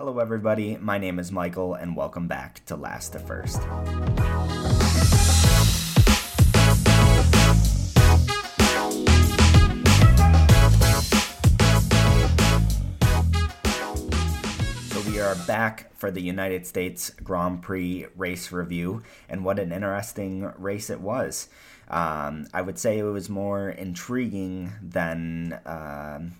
Hello, 0.00 0.20
everybody. 0.20 0.76
My 0.76 0.96
name 0.96 1.18
is 1.18 1.32
Michael, 1.32 1.74
and 1.74 1.96
welcome 1.96 2.28
back 2.28 2.64
to 2.66 2.76
Last 2.76 3.14
to 3.14 3.18
First. 3.18 3.60
So, 14.92 15.10
we 15.10 15.18
are 15.18 15.34
back 15.48 15.92
for 15.96 16.12
the 16.12 16.22
United 16.22 16.64
States 16.64 17.10
Grand 17.24 17.62
Prix 17.62 18.06
race 18.16 18.52
review, 18.52 19.02
and 19.28 19.44
what 19.44 19.58
an 19.58 19.72
interesting 19.72 20.48
race 20.58 20.90
it 20.90 21.00
was. 21.00 21.48
Um, 21.88 22.46
I 22.54 22.62
would 22.62 22.78
say 22.78 22.98
it 22.98 23.02
was 23.02 23.28
more 23.28 23.68
intriguing 23.68 24.74
than 24.80 25.58
um 25.66 26.34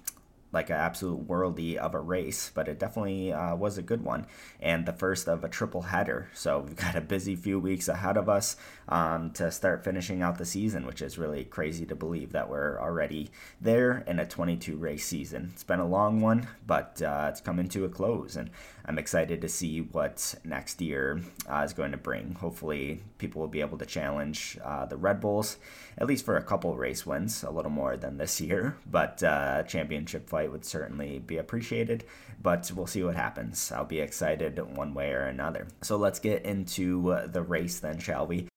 like 0.52 0.70
an 0.70 0.76
absolute 0.76 1.28
worldy 1.28 1.76
of 1.76 1.94
a 1.94 2.00
race, 2.00 2.50
but 2.54 2.68
it 2.68 2.78
definitely 2.78 3.32
uh, 3.32 3.54
was 3.54 3.76
a 3.76 3.82
good 3.82 4.02
one 4.02 4.26
and 4.60 4.86
the 4.86 4.92
first 4.92 5.28
of 5.28 5.44
a 5.44 5.48
triple 5.48 5.82
header. 5.82 6.28
So 6.34 6.60
we've 6.60 6.76
got 6.76 6.96
a 6.96 7.00
busy 7.00 7.36
few 7.36 7.58
weeks 7.58 7.88
ahead 7.88 8.16
of 8.16 8.28
us 8.28 8.56
um, 8.88 9.30
to 9.32 9.50
start 9.50 9.84
finishing 9.84 10.22
out 10.22 10.38
the 10.38 10.46
season, 10.46 10.86
which 10.86 11.02
is 11.02 11.18
really 11.18 11.44
crazy 11.44 11.84
to 11.86 11.94
believe 11.94 12.32
that 12.32 12.48
we're 12.48 12.80
already 12.80 13.30
there 13.60 14.04
in 14.06 14.18
a 14.18 14.26
22 14.26 14.76
race 14.76 15.06
season. 15.06 15.50
It's 15.52 15.64
been 15.64 15.80
a 15.80 15.86
long 15.86 16.20
one, 16.20 16.48
but 16.66 17.00
uh, 17.02 17.26
it's 17.30 17.40
coming 17.40 17.68
to 17.68 17.84
a 17.84 17.88
close, 17.88 18.36
and 18.36 18.50
I'm 18.88 18.98
excited 18.98 19.42
to 19.42 19.50
see 19.50 19.82
what 19.82 20.34
next 20.44 20.80
year 20.80 21.20
uh, 21.46 21.58
is 21.58 21.74
going 21.74 21.90
to 21.90 21.98
bring. 21.98 22.32
Hopefully, 22.40 23.02
people 23.18 23.42
will 23.42 23.48
be 23.48 23.60
able 23.60 23.76
to 23.76 23.84
challenge 23.84 24.56
uh, 24.64 24.86
the 24.86 24.96
Red 24.96 25.20
Bulls 25.20 25.58
at 25.98 26.06
least 26.06 26.24
for 26.24 26.38
a 26.38 26.42
couple 26.42 26.74
race 26.74 27.04
wins, 27.04 27.42
a 27.42 27.50
little 27.50 27.70
more 27.70 27.98
than 27.98 28.16
this 28.16 28.40
year, 28.40 28.76
but 28.90 29.22
uh, 29.22 29.62
championship 29.64 30.30
fight 30.30 30.50
would 30.50 30.64
certainly 30.64 31.18
be 31.18 31.36
appreciated. 31.36 32.04
But 32.40 32.72
we'll 32.74 32.86
see 32.86 33.02
what 33.02 33.16
happens. 33.16 33.70
I'll 33.70 33.84
be 33.84 34.00
excited 34.00 34.58
one 34.76 34.94
way 34.94 35.12
or 35.12 35.24
another. 35.24 35.68
So 35.82 35.98
let's 35.98 36.18
get 36.18 36.46
into 36.46 37.20
the 37.26 37.42
race 37.42 37.80
then, 37.80 37.98
shall 37.98 38.26
we? 38.26 38.48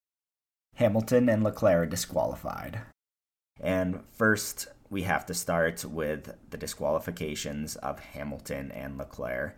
Hamilton 0.76 1.28
and 1.28 1.44
Leclerc 1.44 1.90
disqualified. 1.90 2.82
And 3.60 4.00
first, 4.14 4.68
we 4.90 5.04
have 5.04 5.26
to 5.26 5.34
start 5.34 5.84
with 5.84 6.36
the 6.50 6.58
disqualifications 6.58 7.76
of 7.76 8.00
Hamilton 8.00 8.72
and 8.72 8.98
Leclerc. 8.98 9.58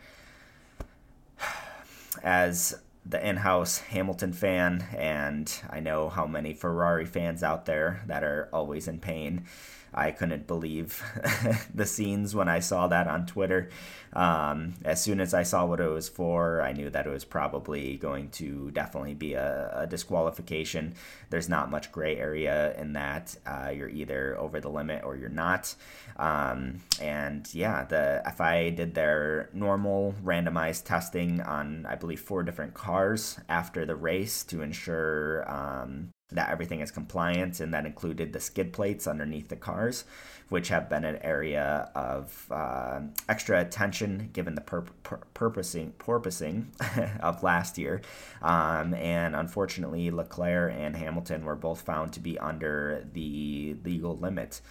As 2.21 2.75
the 3.05 3.25
in-house 3.27 3.79
Hamilton 3.79 4.33
fan, 4.33 4.85
and 4.95 5.53
I 5.69 5.79
know 5.79 6.09
how 6.09 6.25
many 6.25 6.53
Ferrari 6.53 7.05
fans 7.05 7.43
out 7.43 7.65
there 7.65 8.01
that 8.07 8.23
are 8.23 8.49
always 8.53 8.87
in 8.87 8.99
pain. 8.99 9.45
I 9.93 10.11
couldn't 10.11 10.47
believe 10.47 11.01
the 11.73 11.85
scenes 11.85 12.35
when 12.35 12.47
I 12.47 12.59
saw 12.59 12.87
that 12.87 13.07
on 13.07 13.25
Twitter. 13.25 13.69
Um, 14.13 14.75
as 14.85 15.01
soon 15.01 15.19
as 15.19 15.33
I 15.33 15.43
saw 15.43 15.65
what 15.65 15.79
it 15.79 15.87
was 15.87 16.07
for, 16.07 16.61
I 16.61 16.71
knew 16.71 16.89
that 16.89 17.07
it 17.07 17.09
was 17.09 17.25
probably 17.25 17.97
going 17.97 18.29
to 18.31 18.69
definitely 18.71 19.15
be 19.15 19.33
a, 19.33 19.71
a 19.73 19.87
disqualification. 19.87 20.93
There's 21.29 21.49
not 21.49 21.71
much 21.71 21.91
gray 21.91 22.17
area 22.17 22.75
in 22.77 22.93
that. 22.93 23.35
Uh, 23.45 23.71
you're 23.75 23.89
either 23.89 24.37
over 24.37 24.59
the 24.59 24.69
limit 24.69 25.03
or 25.03 25.15
you're 25.15 25.29
not. 25.29 25.73
Um, 26.17 26.81
and 27.01 27.51
yeah, 27.53 27.85
the 27.85 28.21
FIA 28.37 28.71
did 28.71 28.93
their 28.93 29.49
normal 29.53 30.13
randomized 30.23 30.85
testing 30.85 31.41
on, 31.41 31.87
I 31.87 31.95
believe, 31.95 32.19
four 32.19 32.43
different 32.43 32.73
cars 32.73 33.39
after 33.49 33.85
the 33.85 33.95
race 33.95 34.43
to 34.45 34.61
ensure 34.61 35.49
um, 35.51 36.09
that 36.31 36.49
everything 36.49 36.79
is 36.79 36.91
compliant, 36.91 37.59
and 37.59 37.73
that 37.73 37.85
included 37.85 38.33
the 38.33 38.39
skid 38.39 38.73
plates 38.73 39.07
underneath 39.07 39.49
the 39.49 39.55
cars, 39.55 40.05
which 40.49 40.69
have 40.69 40.89
been 40.89 41.05
an 41.05 41.17
area 41.17 41.89
of 41.95 42.47
uh, 42.51 43.01
extra 43.29 43.61
attention 43.61 44.29
given 44.33 44.55
the 44.55 44.61
pur- 44.61 44.85
pur- 45.03 45.21
purposing 45.33 45.93
porpoising 45.99 46.65
of 47.19 47.43
last 47.43 47.77
year. 47.77 48.01
Um, 48.41 48.93
and 48.93 49.35
unfortunately, 49.35 50.09
Leclerc 50.11 50.73
and 50.73 50.95
Hamilton 50.95 51.45
were 51.45 51.55
both 51.55 51.81
found 51.81 52.13
to 52.13 52.19
be 52.19 52.37
under 52.39 53.05
the 53.13 53.75
legal 53.83 54.17
limit. 54.17 54.61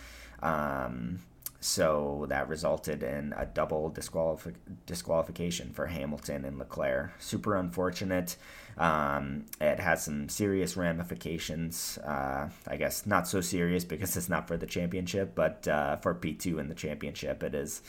Um, 0.42 1.20
so 1.62 2.26
that 2.28 2.48
resulted 2.48 3.04
in 3.04 3.32
a 3.36 3.46
double 3.46 3.88
disqualif- 3.88 4.56
disqualification 4.84 5.72
for 5.72 5.86
Hamilton 5.86 6.44
and 6.44 6.58
Leclerc. 6.58 7.12
Super 7.20 7.54
unfortunate. 7.54 8.36
Um, 8.76 9.46
it 9.60 9.78
has 9.78 10.04
some 10.04 10.28
serious 10.28 10.76
ramifications. 10.76 11.98
Uh, 11.98 12.48
I 12.66 12.76
guess 12.76 13.06
not 13.06 13.28
so 13.28 13.40
serious 13.40 13.84
because 13.84 14.16
it's 14.16 14.28
not 14.28 14.48
for 14.48 14.56
the 14.56 14.66
championship, 14.66 15.36
but 15.36 15.68
uh, 15.68 15.96
for 15.98 16.16
P2 16.16 16.58
in 16.58 16.68
the 16.68 16.74
championship, 16.74 17.44
it 17.44 17.54
is 17.54 17.80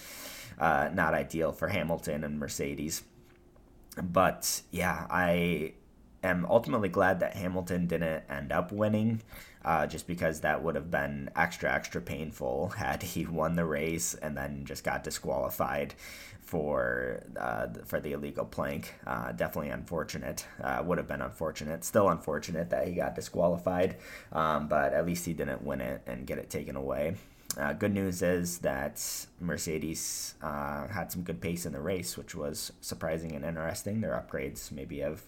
uh, 0.59 0.91
not 0.93 1.15
ideal 1.15 1.51
for 1.51 1.69
Hamilton 1.69 2.23
and 2.23 2.39
Mercedes. 2.39 3.01
But 3.99 4.61
yeah, 4.69 5.07
I 5.09 5.73
am 6.23 6.45
ultimately 6.49 6.89
glad 6.89 7.19
that 7.19 7.35
Hamilton 7.35 7.87
didn't 7.87 8.23
end 8.29 8.51
up 8.51 8.71
winning 8.71 9.21
uh, 9.65 9.87
just 9.87 10.07
because 10.07 10.41
that 10.41 10.63
would 10.63 10.75
have 10.75 10.91
been 10.91 11.29
extra, 11.35 11.71
extra 11.71 12.01
painful 12.01 12.69
had 12.77 13.03
he 13.03 13.25
won 13.25 13.55
the 13.55 13.65
race 13.65 14.13
and 14.15 14.35
then 14.37 14.65
just 14.65 14.83
got 14.83 15.03
disqualified 15.03 15.93
for 16.41 17.23
uh, 17.37 17.67
for 17.85 17.99
the 17.99 18.11
illegal 18.11 18.45
plank. 18.45 18.93
Uh, 19.07 19.31
definitely 19.31 19.69
unfortunate. 19.69 20.45
Uh, 20.61 20.83
would 20.85 20.97
have 20.97 21.07
been 21.07 21.21
unfortunate. 21.21 21.83
Still 21.83 22.09
unfortunate 22.09 22.69
that 22.69 22.87
he 22.87 22.93
got 22.93 23.15
disqualified, 23.15 23.95
um, 24.31 24.67
but 24.67 24.93
at 24.93 25.05
least 25.05 25.25
he 25.25 25.33
didn't 25.33 25.63
win 25.63 25.81
it 25.81 26.01
and 26.05 26.27
get 26.27 26.37
it 26.37 26.49
taken 26.49 26.75
away. 26.75 27.15
Uh, 27.57 27.71
good 27.71 27.93
news 27.93 28.21
is 28.23 28.59
that 28.59 28.99
Mercedes 29.39 30.33
uh, 30.41 30.87
had 30.87 31.11
some 31.11 31.21
good 31.21 31.39
pace 31.39 31.65
in 31.65 31.73
the 31.73 31.79
race, 31.79 32.17
which 32.17 32.33
was 32.33 32.71
surprising 32.81 33.33
and 33.35 33.45
interesting. 33.45 34.01
Their 34.01 34.13
upgrades 34.13 34.71
maybe 34.71 34.99
have 34.99 35.23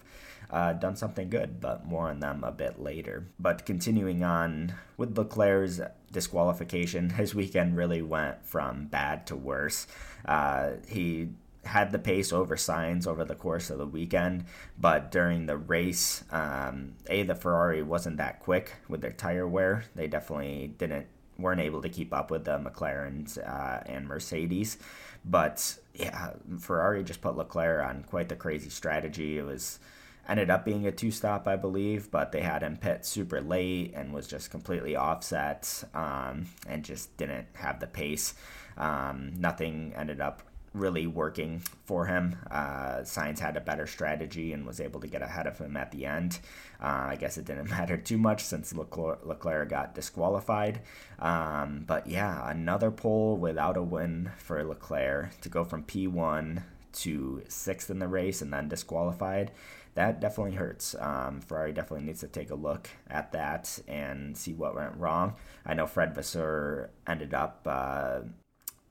uh, 0.50 0.72
done 0.72 0.96
something 0.96 1.28
good, 1.28 1.60
but 1.60 1.86
more 1.86 2.08
on 2.08 2.20
them 2.20 2.44
a 2.44 2.52
bit 2.52 2.80
later. 2.80 3.26
But 3.38 3.66
continuing 3.66 4.22
on 4.22 4.74
with 4.96 5.16
Leclerc's 5.16 5.80
disqualification, 6.12 7.10
his 7.20 7.34
weekend 7.34 7.76
really 7.76 8.02
went 8.02 8.44
from 8.44 8.86
bad 8.86 9.26
to 9.28 9.36
worse. 9.36 9.86
Uh, 10.24 10.72
he 10.88 11.28
had 11.64 11.90
the 11.90 11.98
pace 11.98 12.32
over 12.32 12.56
Sainz 12.56 13.06
over 13.06 13.24
the 13.24 13.34
course 13.34 13.70
of 13.70 13.78
the 13.78 13.86
weekend, 13.86 14.44
but 14.78 15.10
during 15.10 15.46
the 15.46 15.56
race, 15.56 16.24
um, 16.30 16.94
a 17.08 17.24
the 17.24 17.34
Ferrari 17.34 17.82
wasn't 17.82 18.18
that 18.18 18.40
quick 18.40 18.74
with 18.88 19.00
their 19.00 19.12
tire 19.12 19.48
wear. 19.48 19.84
They 19.94 20.06
definitely 20.06 20.74
didn't 20.78 21.06
weren't 21.38 21.60
able 21.60 21.82
to 21.82 21.88
keep 21.88 22.14
up 22.14 22.30
with 22.30 22.44
the 22.44 22.58
McLarens 22.58 23.36
uh, 23.38 23.82
and 23.86 24.06
Mercedes. 24.06 24.78
But 25.24 25.78
yeah, 25.94 26.30
Ferrari 26.58 27.04
just 27.04 27.20
put 27.20 27.36
Leclerc 27.36 27.84
on 27.84 28.04
quite 28.04 28.28
the 28.28 28.36
crazy 28.36 28.70
strategy. 28.70 29.38
It 29.38 29.44
was 29.44 29.78
ended 30.28 30.50
up 30.50 30.64
being 30.64 30.86
a 30.86 30.92
two 30.92 31.10
stop, 31.10 31.46
I 31.46 31.56
believe, 31.56 32.10
but 32.10 32.32
they 32.32 32.40
had 32.40 32.62
him 32.62 32.76
pit 32.76 33.04
super 33.04 33.40
late 33.40 33.92
and 33.94 34.12
was 34.12 34.26
just 34.26 34.50
completely 34.50 34.96
offset 34.96 35.84
um, 35.94 36.46
and 36.68 36.84
just 36.84 37.16
didn't 37.16 37.46
have 37.54 37.80
the 37.80 37.86
pace. 37.86 38.34
Um, 38.76 39.32
nothing 39.38 39.94
ended 39.96 40.20
up 40.20 40.42
really 40.76 41.06
working 41.06 41.62
for 41.84 42.06
him. 42.06 42.36
Uh, 42.50 42.98
Sainz 42.98 43.38
had 43.38 43.56
a 43.56 43.60
better 43.60 43.86
strategy 43.86 44.52
and 44.52 44.66
was 44.66 44.80
able 44.80 45.00
to 45.00 45.06
get 45.06 45.22
ahead 45.22 45.46
of 45.46 45.58
him 45.58 45.76
at 45.76 45.90
the 45.90 46.04
end. 46.04 46.38
Uh, 46.80 47.06
I 47.08 47.16
guess 47.16 47.38
it 47.38 47.46
didn't 47.46 47.70
matter 47.70 47.96
too 47.96 48.18
much 48.18 48.44
since 48.44 48.74
Leclerc, 48.74 49.24
Leclerc 49.24 49.70
got 49.70 49.94
disqualified. 49.94 50.80
Um, 51.18 51.84
but 51.86 52.06
yeah, 52.06 52.50
another 52.50 52.90
pole 52.90 53.36
without 53.36 53.76
a 53.76 53.82
win 53.82 54.30
for 54.36 54.62
Leclerc 54.62 55.40
to 55.40 55.48
go 55.48 55.64
from 55.64 55.84
P1 55.84 56.62
to 56.92 57.42
sixth 57.48 57.90
in 57.90 57.98
the 57.98 58.08
race 58.08 58.40
and 58.40 58.52
then 58.52 58.68
disqualified 58.68 59.50
that 59.96 60.20
definitely 60.20 60.54
hurts. 60.54 60.94
Um, 60.98 61.40
Ferrari 61.40 61.72
definitely 61.72 62.06
needs 62.06 62.20
to 62.20 62.28
take 62.28 62.50
a 62.50 62.54
look 62.54 62.88
at 63.08 63.32
that 63.32 63.78
and 63.88 64.36
see 64.36 64.52
what 64.52 64.74
went 64.76 64.96
wrong. 64.96 65.34
I 65.64 65.74
know 65.74 65.86
Fred 65.86 66.14
Vasseur 66.14 66.90
ended 67.06 67.32
up 67.34 67.66
uh, 67.66 68.20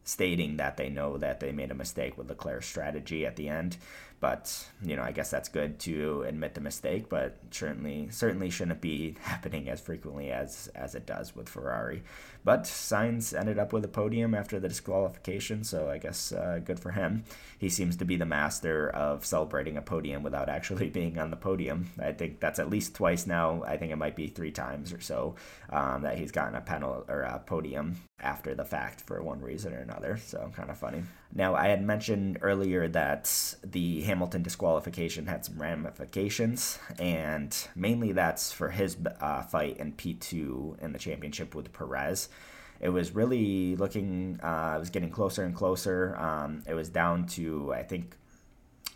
stating 0.06 0.58
that 0.58 0.78
they 0.78 0.88
know 0.88 1.18
that 1.18 1.42
they 1.42 1.52
made 1.52 1.72
a 1.72 1.76
mistake 1.76 2.18
with 2.18 2.30
Leclerc's 2.30 2.68
strategy 2.68 3.26
at 3.26 3.36
the 3.36 3.50
end. 3.50 3.76
But 4.22 4.66
you 4.82 4.96
know, 4.96 5.04
I 5.04 5.12
guess 5.12 5.30
that's 5.30 5.50
good 5.50 5.78
to 5.82 6.24
admit 6.24 6.54
the 6.54 6.62
mistake, 6.62 7.10
but 7.10 7.38
certainly 7.52 8.08
certainly 8.12 8.50
shouldn't 8.50 8.82
be 8.82 9.16
happening 9.22 9.70
as 9.70 9.82
frequently 9.82 10.32
as 10.32 10.70
as 10.74 10.96
it 10.96 11.06
does 11.06 11.36
with 11.36 11.50
Ferrari. 11.50 12.02
But 12.44 12.64
Sainz 12.64 13.38
ended 13.38 13.60
up 13.60 13.74
with 13.74 13.84
a 13.84 13.90
podium 13.90 14.34
after 14.34 14.60
the 14.60 14.70
disqualification, 14.70 15.64
so 15.64 15.90
I 15.90 15.98
guess 15.98 16.32
uh, 16.32 16.60
good 16.64 16.80
for 16.80 16.92
him. 16.92 17.24
He 17.58 17.70
seems 17.70 17.98
to 17.98 18.06
be 18.06 18.16
the 18.16 18.26
master 18.26 18.90
of 18.90 19.26
celebrating 19.26 19.78
a 19.78 19.82
podium 19.82 20.24
without 20.24 20.50
actually 20.58 20.90
being 20.90 21.20
on 21.20 21.30
the 21.30 21.36
podium. 21.36 21.92
I 22.00 22.12
think 22.12 22.40
that's 22.40 22.60
at 22.60 22.70
least 22.70 22.96
twice 22.96 23.28
now. 23.28 23.64
I 23.64 23.78
think 23.78 23.92
it 23.92 23.98
might 23.98 24.16
be 24.16 24.28
three 24.28 24.52
times 24.52 24.94
or 24.94 25.02
so 25.02 25.36
um, 25.72 26.04
that 26.04 26.18
he's 26.18 26.32
gotten 26.32 26.56
a 26.56 26.62
panel 26.62 27.04
or 27.08 27.22
a 27.22 27.40
podium 27.40 27.98
after 28.22 28.56
the 28.56 28.66
fact 28.66 29.02
for 29.02 29.22
one 29.22 29.42
reason 29.42 29.74
or 29.74 29.80
another. 29.80 29.95
So 30.18 30.52
kind 30.56 30.70
of 30.70 30.78
funny. 30.78 31.04
Now 31.34 31.56
I 31.56 31.68
had 31.68 31.84
mentioned 31.84 32.40
earlier 32.42 32.88
that 32.90 33.56
the 33.64 34.02
Hamilton 34.04 34.44
disqualification 34.44 35.26
had 35.28 35.46
some 35.46 35.62
ramifications, 35.62 36.80
and 37.00 37.56
mainly 37.76 38.12
that's 38.12 38.52
for 38.52 38.70
his 38.70 38.98
uh, 39.20 39.42
fight 39.44 39.78
in 39.78 39.94
P2 39.94 40.82
in 40.82 40.94
the 40.94 41.00
championship 41.00 41.56
with 41.56 41.74
Perez. 41.74 42.30
It 42.80 42.90
was 42.90 43.16
really 43.16 43.76
looking, 43.76 44.40
uh, 44.44 44.74
it 44.76 44.80
was 44.80 44.90
getting 44.90 45.10
closer 45.10 45.44
and 45.44 45.56
closer. 45.56 46.16
Um, 46.18 46.64
it 46.68 46.74
was 46.74 46.90
down 46.90 47.26
to, 47.28 47.74
I 47.74 47.84
think, 47.84 48.18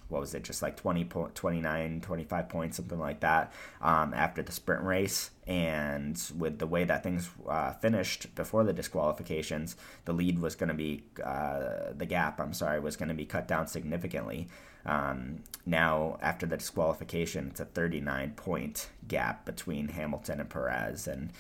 what 0.10 0.22
was 0.22 0.34
it, 0.34 0.44
just 0.44 0.62
like 0.62 0.76
20 0.76 1.06
po- 1.06 1.32
29, 1.34 2.02
25 2.02 2.50
points, 2.50 2.78
something 2.78 3.00
like 3.00 3.20
that, 3.22 3.54
um, 3.82 4.14
after 4.14 4.42
the 4.42 4.52
sprint 4.52 4.84
race. 4.84 5.32
And 5.48 6.22
with 6.38 6.60
the 6.60 6.68
way 6.68 6.84
that 6.84 7.04
things 7.04 7.30
uh, 7.48 7.74
finished 7.74 8.34
before 8.36 8.64
the 8.64 8.74
disqualifications, 8.74 9.76
the 10.06 10.14
lead 10.14 10.40
was 10.40 10.56
going 10.56 10.70
to 10.70 10.76
be, 10.76 11.04
uh, 11.24 11.94
the 11.96 12.06
gap, 12.06 12.40
I'm 12.40 12.54
sorry, 12.54 12.80
was 12.80 12.96
going 12.96 13.10
to 13.10 13.16
be 13.16 13.26
cut 13.26 13.48
down 13.48 13.68
significantly. 13.68 14.48
Um, 14.86 15.44
now, 15.66 16.18
after 16.22 16.46
the 16.46 16.58
disqualification, 16.58 17.48
it's 17.50 17.60
a 17.60 17.66
39 17.66 18.34
point 18.36 18.90
gap 19.08 19.46
between 19.46 19.90
Hamilton 19.90 20.40
and 20.40 20.50
Perez. 20.50 21.08
And 21.08 21.32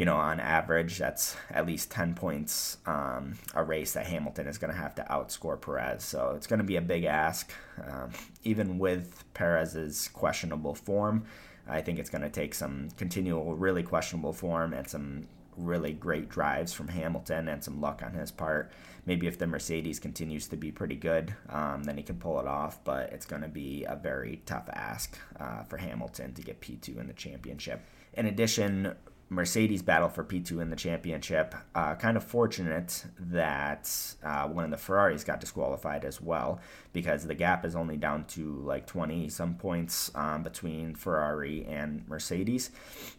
you 0.00 0.06
know, 0.06 0.16
on 0.16 0.40
average, 0.40 0.96
that's 0.96 1.36
at 1.50 1.66
least 1.66 1.90
10 1.90 2.14
points 2.14 2.78
um, 2.86 3.34
a 3.54 3.62
race 3.62 3.92
that 3.92 4.06
Hamilton 4.06 4.46
is 4.46 4.56
going 4.56 4.72
to 4.72 4.80
have 4.80 4.94
to 4.94 5.02
outscore 5.10 5.60
Perez. 5.60 6.02
So 6.02 6.32
it's 6.34 6.46
going 6.46 6.60
to 6.60 6.64
be 6.64 6.76
a 6.76 6.80
big 6.80 7.04
ask. 7.04 7.52
Um, 7.86 8.08
even 8.42 8.78
with 8.78 9.24
Perez's 9.34 10.08
questionable 10.08 10.74
form, 10.74 11.26
I 11.68 11.82
think 11.82 11.98
it's 11.98 12.08
going 12.08 12.22
to 12.22 12.30
take 12.30 12.54
some 12.54 12.88
continual, 12.96 13.54
really 13.54 13.82
questionable 13.82 14.32
form 14.32 14.72
and 14.72 14.88
some 14.88 15.26
really 15.58 15.92
great 15.92 16.30
drives 16.30 16.72
from 16.72 16.88
Hamilton 16.88 17.48
and 17.48 17.62
some 17.62 17.78
luck 17.82 18.02
on 18.02 18.14
his 18.14 18.30
part. 18.30 18.72
Maybe 19.04 19.26
if 19.26 19.36
the 19.36 19.46
Mercedes 19.46 19.98
continues 19.98 20.48
to 20.48 20.56
be 20.56 20.72
pretty 20.72 20.96
good, 20.96 21.34
um, 21.50 21.82
then 21.82 21.98
he 21.98 22.02
can 22.02 22.16
pull 22.16 22.40
it 22.40 22.46
off. 22.46 22.82
But 22.84 23.12
it's 23.12 23.26
going 23.26 23.42
to 23.42 23.48
be 23.48 23.84
a 23.84 23.96
very 23.96 24.40
tough 24.46 24.70
ask 24.72 25.18
uh, 25.38 25.64
for 25.64 25.76
Hamilton 25.76 26.32
to 26.32 26.40
get 26.40 26.62
P2 26.62 26.98
in 26.98 27.06
the 27.06 27.12
championship. 27.12 27.82
In 28.14 28.24
addition, 28.24 28.96
Mercedes 29.32 29.80
battle 29.80 30.08
for 30.08 30.24
P2 30.24 30.60
in 30.60 30.70
the 30.70 30.76
championship. 30.76 31.54
Uh, 31.72 31.94
kind 31.94 32.16
of 32.16 32.24
fortunate 32.24 33.04
that 33.18 33.88
uh, 34.24 34.48
one 34.48 34.64
of 34.64 34.70
the 34.72 34.76
Ferraris 34.76 35.22
got 35.22 35.38
disqualified 35.38 36.04
as 36.04 36.20
well 36.20 36.60
because 36.92 37.24
the 37.24 37.34
gap 37.34 37.64
is 37.64 37.76
only 37.76 37.96
down 37.96 38.24
to 38.24 38.60
like 38.64 38.88
20 38.88 39.28
some 39.28 39.54
points 39.54 40.10
um, 40.16 40.42
between 40.42 40.96
Ferrari 40.96 41.64
and 41.64 42.06
Mercedes. 42.08 42.72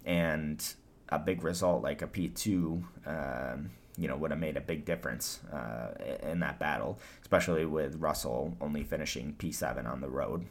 And 0.06 0.62
a 1.08 1.18
big 1.18 1.44
result 1.44 1.81
like 1.81 2.02
a 2.02 2.08
P2. 2.08 2.84
Um, 3.06 3.72
you 3.98 4.08
know, 4.08 4.16
would 4.16 4.31
have 4.31 4.40
made 4.40 4.58
a 4.58 4.62
big 4.62 4.86
difference 4.86 5.42
uh, 5.52 5.94
in 6.24 6.40
that 6.40 6.60
battle, 6.60 6.98
especially 7.22 7.66
with 7.66 7.96
Russell 7.96 8.56
only 8.62 8.84
finishing 8.84 9.36
P7 9.38 9.86
on 9.86 10.00
the 10.00 10.10
road. 10.10 10.46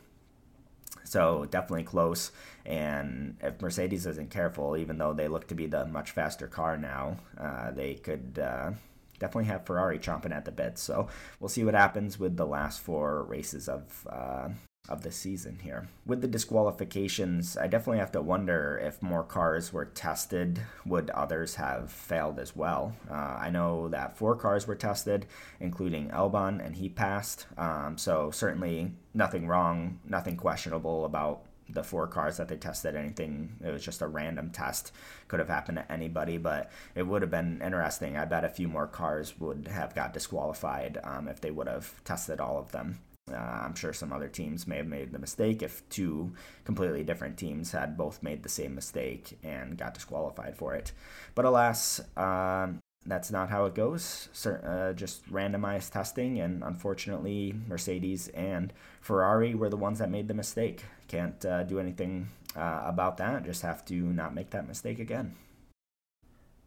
So 1.05 1.47
definitely 1.51 1.85
close. 1.85 2.33
And 2.65 3.37
if 3.43 3.61
Mercedes 3.61 4.07
isn't 4.07 4.31
careful, 4.31 4.77
even 4.77 4.99
though 4.99 5.13
they 5.13 5.29
look 5.29 5.49
to 5.49 5.55
be 5.55 5.67
the 5.67 5.87
much 5.87 6.11
faster 6.11 6.47
car 6.47 6.77
now, 6.77 7.17
uh, 7.39 7.71
they 7.71 7.95
could 7.95 8.39
uh, 8.39 8.73
definitely 9.19 9.47
have 9.47 9.67
Ferrari 9.67 9.99
chomping 9.99 10.35
at 10.35 10.45
the 10.45 10.53
bit. 10.53 10.79
So 10.79 11.09
we'll 11.39 11.49
see 11.49 11.65
what 11.65 11.75
happens 11.75 12.19
with 12.19 12.37
the 12.37 12.47
last 12.47 12.81
four 12.81 13.25
races 13.25 13.69
of 13.69 14.07
uh, 14.11 14.49
of 14.91 15.03
the 15.03 15.13
season 15.13 15.61
here. 15.63 15.89
With 16.05 16.21
the 16.21 16.29
disqualifications, 16.29 17.57
I 17.57 17.69
definitely 17.69 18.01
have 18.01 18.13
to 18.13 18.21
wonder 18.21 18.81
if 18.83 19.01
more 19.01 19.23
cars 19.23 19.73
were 19.73 19.85
tested, 19.85 20.61
would 20.85 21.11
others 21.11 21.55
have 21.55 21.91
failed 21.91 22.39
as 22.39 22.57
well? 22.57 22.95
Uh, 23.11 23.15
I 23.15 23.51
know 23.51 23.89
that 23.89 24.19
four 24.19 24.35
cars 24.37 24.67
were 24.67 24.75
tested, 24.75 25.27
including 25.61 26.11
Albon, 26.11 26.65
and 26.65 26.77
he 26.77 26.89
passed. 26.89 27.47
Um, 27.57 27.97
so 27.97 28.31
certainly 28.31 28.93
nothing 29.15 29.47
wrong, 29.47 30.01
nothing 30.05 30.37
questionable 30.37 31.05
about 31.05 31.45
the 31.73 31.85
four 31.85 32.07
cars 32.07 32.37
that 32.37 32.49
they 32.49 32.57
tested 32.57 32.97
anything 32.97 33.57
it 33.65 33.71
was 33.71 33.85
just 33.85 34.03
a 34.03 34.07
random 34.09 34.51
test 34.51 34.93
could 35.29 35.39
have 35.39 35.49
happened 35.49 35.79
to 35.79 35.93
anybody 35.93 36.37
but 36.37 36.71
it 36.97 37.05
would 37.05 37.23
have 37.23 37.31
been 37.31 37.61
interesting 37.63 38.17
i 38.17 38.25
bet 38.25 38.45
a 38.45 38.49
few 38.49 38.67
more 38.67 38.89
cars 38.89 39.39
would 39.39 39.69
have 39.69 39.95
got 39.95 40.13
disqualified 40.13 40.99
um, 41.05 41.29
if 41.29 41.41
they 41.41 41.51
would 41.51 41.69
have 41.69 42.03
tested 42.05 42.41
all 42.41 42.59
of 42.59 42.73
them 42.73 42.99
uh, 43.33 43.37
I'm 43.37 43.75
sure 43.75 43.93
some 43.93 44.13
other 44.13 44.29
teams 44.29 44.67
may 44.67 44.79
have 44.79 44.87
made 44.87 45.13
the 45.13 45.19
mistake 45.19 45.63
if 45.63 45.89
two 45.89 46.33
completely 46.65 47.05
different 47.05 47.37
teams 47.37 47.73
had 47.73 47.97
both 47.97 48.23
made 48.23 48.43
the 48.43 48.49
same 48.49 48.75
mistake 48.75 49.39
and 49.43 49.79
got 49.79 49.95
disqualified 49.95 50.57
for 50.57 50.75
it. 50.75 50.93
But 51.35 51.45
alas, 51.45 52.01
um, 52.17 52.81
that's 53.07 53.31
not 53.31 53.51
how 53.51 53.65
it 53.65 53.75
goes. 53.75 54.29
Uh, 54.45 54.93
just 54.93 55.31
randomized 55.31 55.93
testing, 55.93 56.39
and 56.41 56.63
unfortunately, 56.63 57.55
Mercedes 57.67 58.29
and 58.29 58.73
Ferrari 59.01 59.55
were 59.55 59.71
the 59.71 59.77
ones 59.77 59.99
that 60.01 60.11
made 60.11 60.29
the 60.29 60.35
mistake. 60.35 60.85
Can't 61.09 61.45
uh, 61.45 61.63
do 61.63 61.79
anything 61.79 62.29
uh, 62.57 62.83
about 62.85 63.17
that. 63.19 63.45
Just 63.45 63.63
have 63.63 63.85
to 63.87 63.95
not 63.95 64.35
make 64.35 64.51
that 64.51 64.69
mistake 64.69 64.99
again. 64.99 65.35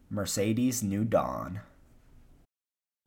Mercedes 0.10 0.82
New 0.82 1.04
Dawn. 1.04 1.62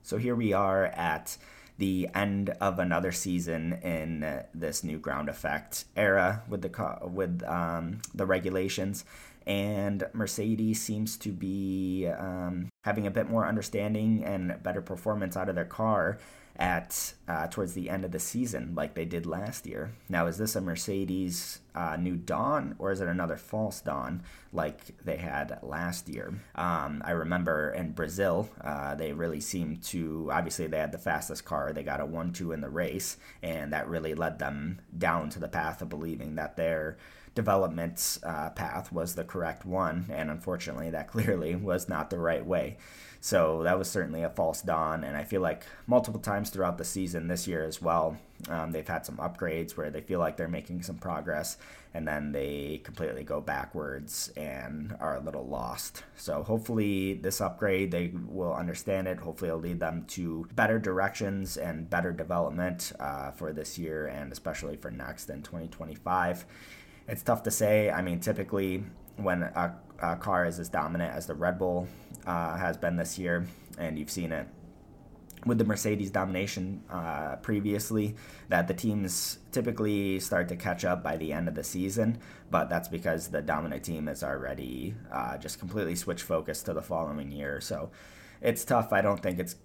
So 0.03 0.19
here 0.19 0.37
we 0.37 0.53
are 0.53 0.87
at 0.87 1.37
the 1.79 2.09
end 2.15 2.51
of 2.61 2.79
another 2.79 3.13
season 3.13 3.75
in 3.83 4.43
this 4.55 4.83
new 4.83 4.99
ground 4.99 5.29
effect 5.29 5.85
era 5.97 6.43
with 6.49 6.63
the 6.63 6.99
with 7.03 7.43
um, 7.45 7.99
the 8.15 8.27
regulations. 8.27 9.05
And 9.47 10.05
Mercedes 10.13 10.83
seems 10.83 11.17
to 11.19 11.31
be 11.31 12.09
um, 12.09 12.69
having 12.87 13.07
a 13.07 13.11
bit 13.11 13.29
more 13.29 13.45
understanding 13.45 14.25
and 14.25 14.63
better 14.63 14.81
performance 14.81 15.37
out 15.37 15.49
of 15.49 15.57
their 15.57 15.65
car 15.65 16.19
at 16.59 17.13
uh, 17.29 17.49
towards 17.49 17.75
the 17.75 17.91
end 17.91 18.05
of 18.05 18.13
the 18.13 18.19
season, 18.19 18.75
like 18.77 18.95
they 18.95 19.05
did 19.05 19.27
last 19.27 19.67
year. 19.67 19.91
Now, 20.09 20.27
is 20.29 20.39
this 20.39 20.55
a 20.55 20.61
Mercedes 20.61 21.59
uh, 21.75 21.97
new 21.97 22.15
dawn, 22.15 22.77
or 22.79 22.93
is 22.93 23.01
it 23.01 23.09
another 23.09 23.37
false 23.37 23.81
dawn 23.81 24.23
like 24.53 24.97
they 25.05 25.17
had 25.17 25.59
last 25.63 26.09
year? 26.09 26.33
Um, 26.55 27.03
I 27.05 27.11
remember 27.11 27.73
in 27.73 27.91
Brazil, 27.91 28.49
uh, 28.63 28.95
they 28.95 29.13
really 29.13 29.41
seemed 29.41 29.83
to. 29.85 30.31
Obviously, 30.33 30.69
they 30.69 30.79
had 30.79 30.93
the 30.93 30.99
fastest 30.99 31.45
car. 31.45 31.73
They 31.73 31.83
got 31.83 32.01
a 32.01 32.07
one-two 32.07 32.53
in 32.53 32.61
the 32.61 32.71
race, 32.71 33.17
and 33.43 33.73
that 33.73 33.89
really 33.89 34.15
led 34.15 34.39
them 34.39 34.81
down 34.97 35.29
to 35.31 35.41
the 35.41 35.49
path 35.49 35.83
of 35.83 35.89
believing 35.89 36.37
that 36.37 36.57
their 36.57 36.97
development 37.37 38.19
uh, 38.25 38.51
path 38.51 38.91
was 38.91 39.15
the 39.15 39.23
correct 39.23 39.65
one, 39.65 40.07
and 40.11 40.29
unfortunately, 40.29 40.91
that 40.91 41.07
clearly 41.13 41.55
was 41.55 41.89
not 41.89 42.11
the 42.11 42.19
right 42.19 42.45
way. 42.45 42.79
So 43.21 43.63
that 43.65 43.79
was 43.79 43.89
certainly 43.89 44.23
a 44.23 44.31
false 44.31 44.63
dawn, 44.63 45.05
and 45.05 45.17
I 45.17 45.25
feel 45.25 45.41
like 45.41 45.65
multiple 45.87 46.21
times 46.21 46.51
throughout 46.51 46.79
the 46.79 46.85
season 46.85 47.29
this 47.29 47.47
year 47.47 47.65
as 47.65 47.83
well, 47.83 48.17
um, 48.49 48.71
they've 48.71 48.87
had 48.87 49.05
some 49.05 49.17
upgrades 49.17 49.77
where 49.77 49.91
they 49.91 50.01
feel 50.01 50.21
like 50.21 50.37
they're 50.37 50.49
making 50.49 50.83
some 50.83 50.97
progress, 50.97 51.57
and 51.93 52.07
then 52.07 52.31
they 52.33 52.81
completely 52.85 53.25
go 53.25 53.41
backwards 53.41 54.31
and 54.37 54.97
are 55.01 55.17
a 55.17 55.21
little 55.21 55.47
lost. 55.47 56.05
So 56.17 56.43
hopefully, 56.43 57.15
this 57.15 57.41
upgrade 57.41 57.91
they 57.91 58.13
will 58.29 58.55
understand 58.55 59.09
it. 59.09 59.19
Hopefully, 59.19 59.49
it'll 59.49 59.61
lead 59.61 59.81
them 59.81 60.05
to 60.09 60.47
better 60.55 60.79
directions 60.79 61.57
and 61.57 61.91
better 61.91 62.13
development 62.13 62.93
uh, 63.01 63.33
for 63.33 63.53
this 63.53 63.77
year, 63.77 64.07
and 64.07 64.31
especially 64.31 64.77
for 64.77 64.91
next 64.91 65.31
in 65.31 65.43
2025. 65.43 66.47
It's 67.09 67.23
tough 67.23 67.43
to 67.45 67.51
say. 67.51 67.91
I 67.91 68.03
mean, 68.03 68.21
typically 68.21 68.85
when 69.17 69.43
a, 69.43 69.77
a 70.01 70.17
car 70.17 70.45
is 70.47 70.59
as 70.59 70.69
dominant 70.69 71.15
as 71.15 71.27
the 71.27 71.35
Red 71.35 71.59
Bull 71.59 71.89
uh, 72.27 72.57
has 72.57 72.77
been 72.77 72.97
this 72.97 73.19
year, 73.19 73.47
and 73.79 73.99
you've 73.99 74.11
seen 74.11 74.33
it 74.33 74.49
with 75.45 75.59
the 75.59 75.65
Mercedes 75.65 76.11
domination 76.11 76.83
uh, 76.91 77.37
previously, 77.37 78.17
that 78.49 78.67
the 78.67 78.75
teams 78.75 79.39
typically 79.53 80.19
start 80.19 80.49
to 80.49 80.57
catch 80.57 80.85
up 80.85 81.05
by 81.05 81.17
the 81.17 81.33
end 81.33 81.47
of 81.47 81.55
the 81.55 81.63
season, 81.63 82.19
but 82.51 82.69
that's 82.69 82.89
because 82.89 83.29
the 83.29 83.41
dominant 83.41 83.85
team 83.85 84.09
is 84.09 84.25
already 84.25 84.95
uh, 85.13 85.39
just 85.39 85.61
completely 85.61 85.95
switched 85.95 86.25
focus 86.25 86.63
to 86.65 86.73
the 86.73 86.83
following 86.83 87.31
year. 87.31 87.61
So 87.61 87.91
it's 88.41 88.65
tough. 88.65 88.93
I 88.93 89.01
don't 89.01 89.23
think 89.23 89.39
it's. 89.39 89.57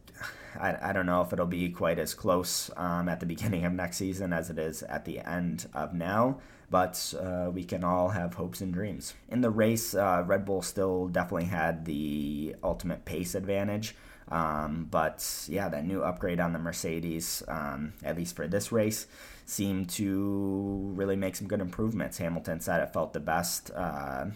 I, 0.60 0.90
I 0.90 0.94
don't 0.94 1.08
know 1.08 1.22
if 1.22 1.34
it'll 1.34 1.48
be 1.48 1.70
quite 1.70 1.98
as 1.98 2.14
close 2.14 2.70
um, 2.78 3.10
at 3.10 3.20
the 3.20 3.26
beginning 3.34 3.66
of 3.66 3.74
next 3.74 3.98
season 3.98 4.34
as 4.34 4.52
it 4.52 4.60
is 4.60 4.84
at 4.84 5.06
the 5.06 5.20
end 5.20 5.68
of 5.74 5.96
now 5.96 6.40
but 6.72 7.14
uh, 7.22 7.52
we 7.52 7.64
can 7.66 7.84
all 7.84 8.10
have 8.10 8.34
hopes 8.34 8.62
and 8.62 8.74
dreams. 8.74 9.14
In 9.30 9.42
the 9.42 9.52
race, 9.52 9.94
uh, 9.94 10.24
Red 10.26 10.46
Bull 10.46 10.62
still 10.62 11.10
definitely 11.10 11.46
had 11.46 11.86
the 11.86 12.56
ultimate 12.64 13.06
pace 13.06 13.36
advantage. 13.36 13.94
Um, 14.30 14.88
but 14.90 15.46
yeah, 15.50 15.68
that 15.68 15.86
new 15.86 16.02
upgrade 16.02 16.40
on 16.40 16.54
the 16.54 16.60
Mercedes, 16.60 17.44
um, 17.50 17.94
at 18.02 18.16
least 18.16 18.36
for 18.36 18.48
this 18.48 18.72
race, 18.72 19.06
seemed 19.46 19.90
to 19.90 20.94
really 20.96 21.18
make 21.18 21.36
some 21.36 21.48
good 21.48 21.60
improvements. 21.60 22.18
Hamilton 22.18 22.62
said 22.62 22.82
it 22.82 22.94
felt 22.94 23.12
the 23.12 23.20
best. 23.20 23.72
Uh, 23.76 24.28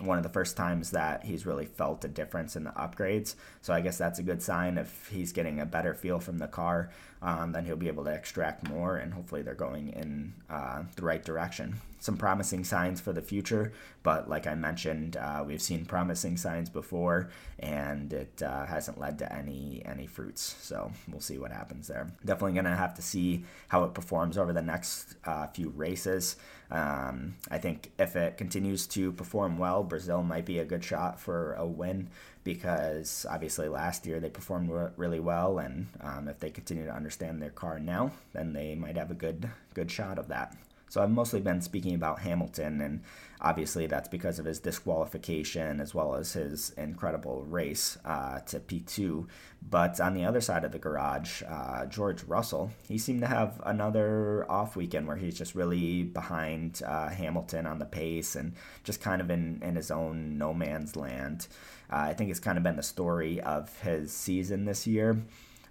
one 0.00 0.16
of 0.16 0.24
the 0.24 0.28
first 0.28 0.56
times 0.56 0.90
that 0.90 1.24
he's 1.24 1.46
really 1.46 1.66
felt 1.66 2.04
a 2.04 2.08
difference 2.08 2.56
in 2.56 2.64
the 2.64 2.70
upgrades. 2.70 3.36
So 3.60 3.72
I 3.72 3.80
guess 3.80 3.96
that's 3.96 4.18
a 4.18 4.24
good 4.24 4.42
sign. 4.42 4.76
If 4.76 5.08
he's 5.08 5.32
getting 5.32 5.60
a 5.60 5.66
better 5.66 5.94
feel 5.94 6.18
from 6.18 6.38
the 6.38 6.48
car, 6.48 6.90
um, 7.24 7.52
then 7.52 7.64
he'll 7.64 7.76
be 7.76 7.88
able 7.88 8.04
to 8.04 8.12
extract 8.12 8.68
more, 8.68 8.96
and 8.96 9.14
hopefully 9.14 9.40
they're 9.40 9.54
going 9.54 9.88
in 9.88 10.34
uh, 10.50 10.82
the 10.94 11.02
right 11.02 11.24
direction. 11.24 11.76
Some 11.98 12.18
promising 12.18 12.64
signs 12.64 13.00
for 13.00 13.14
the 13.14 13.22
future, 13.22 13.72
but 14.02 14.28
like 14.28 14.46
I 14.46 14.54
mentioned, 14.54 15.16
uh, 15.16 15.42
we've 15.46 15.62
seen 15.62 15.86
promising 15.86 16.36
signs 16.36 16.68
before, 16.68 17.30
and 17.58 18.12
it 18.12 18.42
uh, 18.42 18.66
hasn't 18.66 19.00
led 19.00 19.18
to 19.20 19.32
any 19.32 19.80
any 19.86 20.06
fruits. 20.06 20.56
So 20.60 20.92
we'll 21.10 21.20
see 21.20 21.38
what 21.38 21.50
happens 21.50 21.88
there. 21.88 22.08
Definitely 22.22 22.56
gonna 22.56 22.76
have 22.76 22.94
to 22.96 23.02
see 23.02 23.44
how 23.68 23.84
it 23.84 23.94
performs 23.94 24.36
over 24.36 24.52
the 24.52 24.60
next 24.60 25.14
uh, 25.24 25.46
few 25.46 25.70
races. 25.70 26.36
Um, 26.70 27.36
I 27.50 27.56
think 27.58 27.92
if 27.98 28.16
it 28.16 28.36
continues 28.36 28.86
to 28.88 29.12
perform 29.12 29.56
well 29.56 29.82
Brazil 29.84 30.22
might 30.22 30.44
be 30.44 30.58
a 30.58 30.64
good 30.64 30.84
shot 30.84 31.20
for 31.20 31.54
a 31.54 31.66
win 31.66 32.08
because 32.42 33.24
obviously 33.28 33.68
last 33.68 34.06
year 34.06 34.20
they 34.20 34.28
performed 34.28 34.70
really 34.96 35.20
well, 35.20 35.58
and 35.58 35.86
um, 36.00 36.28
if 36.28 36.38
they 36.38 36.50
continue 36.50 36.84
to 36.84 36.94
understand 36.94 37.40
their 37.40 37.50
car 37.50 37.78
now, 37.78 38.12
then 38.32 38.52
they 38.52 38.74
might 38.74 38.96
have 38.96 39.10
a 39.10 39.14
good 39.14 39.48
good 39.72 39.90
shot 39.90 40.18
of 40.18 40.28
that. 40.28 40.56
So 40.94 41.02
I've 41.02 41.10
mostly 41.10 41.40
been 41.40 41.60
speaking 41.60 41.96
about 41.96 42.20
Hamilton, 42.20 42.80
and 42.80 43.02
obviously 43.40 43.88
that's 43.88 44.06
because 44.06 44.38
of 44.38 44.44
his 44.44 44.60
disqualification 44.60 45.80
as 45.80 45.92
well 45.92 46.14
as 46.14 46.34
his 46.34 46.70
incredible 46.76 47.42
race 47.48 47.98
uh, 48.04 48.38
to 48.46 48.60
P2. 48.60 49.26
But 49.68 50.00
on 50.00 50.14
the 50.14 50.24
other 50.24 50.40
side 50.40 50.62
of 50.62 50.70
the 50.70 50.78
garage, 50.78 51.42
uh, 51.48 51.86
George 51.86 52.22
Russell, 52.22 52.70
he 52.86 52.96
seemed 52.96 53.22
to 53.22 53.26
have 53.26 53.60
another 53.66 54.48
off 54.48 54.76
weekend 54.76 55.08
where 55.08 55.16
he's 55.16 55.36
just 55.36 55.56
really 55.56 56.04
behind 56.04 56.80
uh, 56.86 57.08
Hamilton 57.08 57.66
on 57.66 57.80
the 57.80 57.86
pace 57.86 58.36
and 58.36 58.52
just 58.84 59.00
kind 59.00 59.20
of 59.20 59.32
in, 59.32 59.60
in 59.64 59.74
his 59.74 59.90
own 59.90 60.38
no 60.38 60.54
man's 60.54 60.94
land. 60.94 61.48
Uh, 61.92 61.96
I 61.96 62.14
think 62.14 62.30
it's 62.30 62.38
kind 62.38 62.56
of 62.56 62.62
been 62.62 62.76
the 62.76 62.84
story 62.84 63.40
of 63.40 63.76
his 63.80 64.12
season 64.12 64.64
this 64.64 64.86
year. 64.86 65.20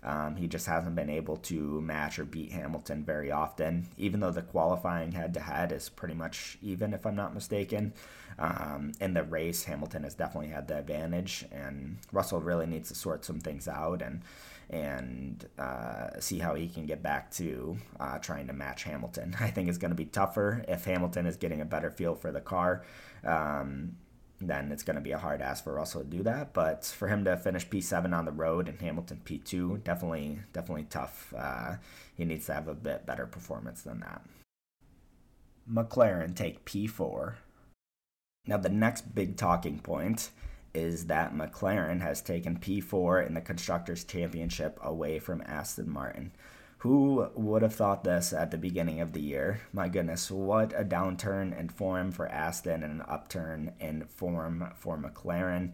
Um, 0.04 0.36
he 0.36 0.48
just 0.48 0.66
hasn't 0.66 0.96
been 0.96 1.10
able 1.10 1.38
to 1.38 1.82
match 1.82 2.20
or 2.20 2.26
beat 2.26 2.52
Hamilton 2.52 3.04
very 3.04 3.32
often, 3.32 3.88
even 3.98 4.20
though 4.20 4.32
the 4.32 4.42
qualifying 4.42 5.14
head 5.14 5.34
to 5.36 5.40
head 5.40 5.72
is 5.72 5.90
pretty 5.90 6.14
much 6.14 6.58
even, 6.62 6.94
if 6.94 7.06
I'm 7.06 7.16
not 7.16 7.34
mistaken. 7.34 7.94
Um, 8.38 8.92
in 9.00 9.14
the 9.14 9.24
race, 9.24 9.64
Hamilton 9.64 10.04
has 10.04 10.16
definitely 10.16 10.50
had 10.50 10.68
the 10.68 10.80
advantage, 10.80 11.46
and 11.52 11.98
Russell 12.12 12.42
really 12.42 12.66
needs 12.66 12.90
to 12.90 12.96
sort 12.96 13.24
some 13.24 13.40
things 13.40 13.68
out 13.68 14.02
and 14.02 14.22
and 14.70 15.48
uh, 15.60 16.20
see 16.20 16.40
how 16.40 16.56
he 16.56 16.68
can 16.68 16.86
get 16.86 17.04
back 17.04 17.30
to 17.30 17.78
uh, 18.00 18.18
trying 18.18 18.48
to 18.48 18.54
match 18.54 18.84
Hamilton. 18.84 19.36
I 19.40 19.50
think 19.50 19.70
it's 19.70 19.78
going 19.78 19.92
to 19.92 19.96
be 19.96 20.06
tougher 20.06 20.66
if 20.68 20.86
Hamilton 20.86 21.26
is 21.26 21.38
getting 21.38 21.62
a 21.62 21.66
better 21.66 21.92
feel 21.92 22.16
for 22.16 22.32
the 22.32 22.42
car. 22.42 22.84
Um, 23.24 23.96
then 24.48 24.72
it's 24.72 24.84
going 24.84 24.96
to 24.96 25.02
be 25.02 25.12
a 25.12 25.18
hard 25.18 25.42
ask 25.42 25.64
for 25.64 25.74
Russell 25.74 26.02
to 26.02 26.08
do 26.08 26.24
that. 26.24 26.54
But 26.54 26.86
for 26.86 27.08
him 27.08 27.26
to 27.26 27.38
finish 27.38 27.68
P7 27.68 28.16
on 28.16 28.26
the 28.26 28.32
road 28.32 28.68
and 28.68 28.80
Hamilton 28.80 29.22
P2, 29.26 29.84
definitely, 29.84 30.40
definitely 30.54 30.88
tough. 30.90 31.34
Uh, 31.38 31.76
he 32.16 32.26
needs 32.26 32.46
to 32.48 32.54
have 32.54 32.68
a 32.68 32.74
bit 32.74 33.06
better 33.06 33.26
performance 33.26 33.82
than 33.82 34.00
that. 34.02 34.22
McLaren 35.72 36.36
take 36.36 36.66
P4. 36.66 37.36
Now, 38.46 38.58
the 38.58 38.70
next 38.70 39.16
big 39.16 39.38
talking 39.38 39.80
point 39.80 40.30
is 40.74 41.06
that 41.06 41.34
McLaren 41.34 42.02
has 42.02 42.22
taken 42.22 42.58
P4 42.58 43.26
in 43.26 43.34
the 43.34 43.42
Constructors' 43.42 44.04
Championship 44.04 44.80
away 44.82 45.20
from 45.20 45.44
Aston 45.46 45.90
Martin. 45.90 46.32
Who 46.84 47.30
would 47.36 47.62
have 47.62 47.74
thought 47.74 48.04
this 48.04 48.34
at 48.34 48.52
the 48.52 48.58
beginning 48.58 49.00
of 49.00 49.14
the 49.14 49.22
year? 49.22 49.62
My 49.72 49.88
goodness, 49.88 50.30
what 50.30 50.78
a 50.78 50.84
downturn 50.84 51.58
in 51.58 51.70
form 51.70 52.12
for 52.12 52.28
Aston 52.28 52.84
and 52.84 53.00
an 53.00 53.06
upturn 53.08 53.72
in 53.80 54.04
form 54.08 54.70
for 54.76 54.98
McLaren. 54.98 55.72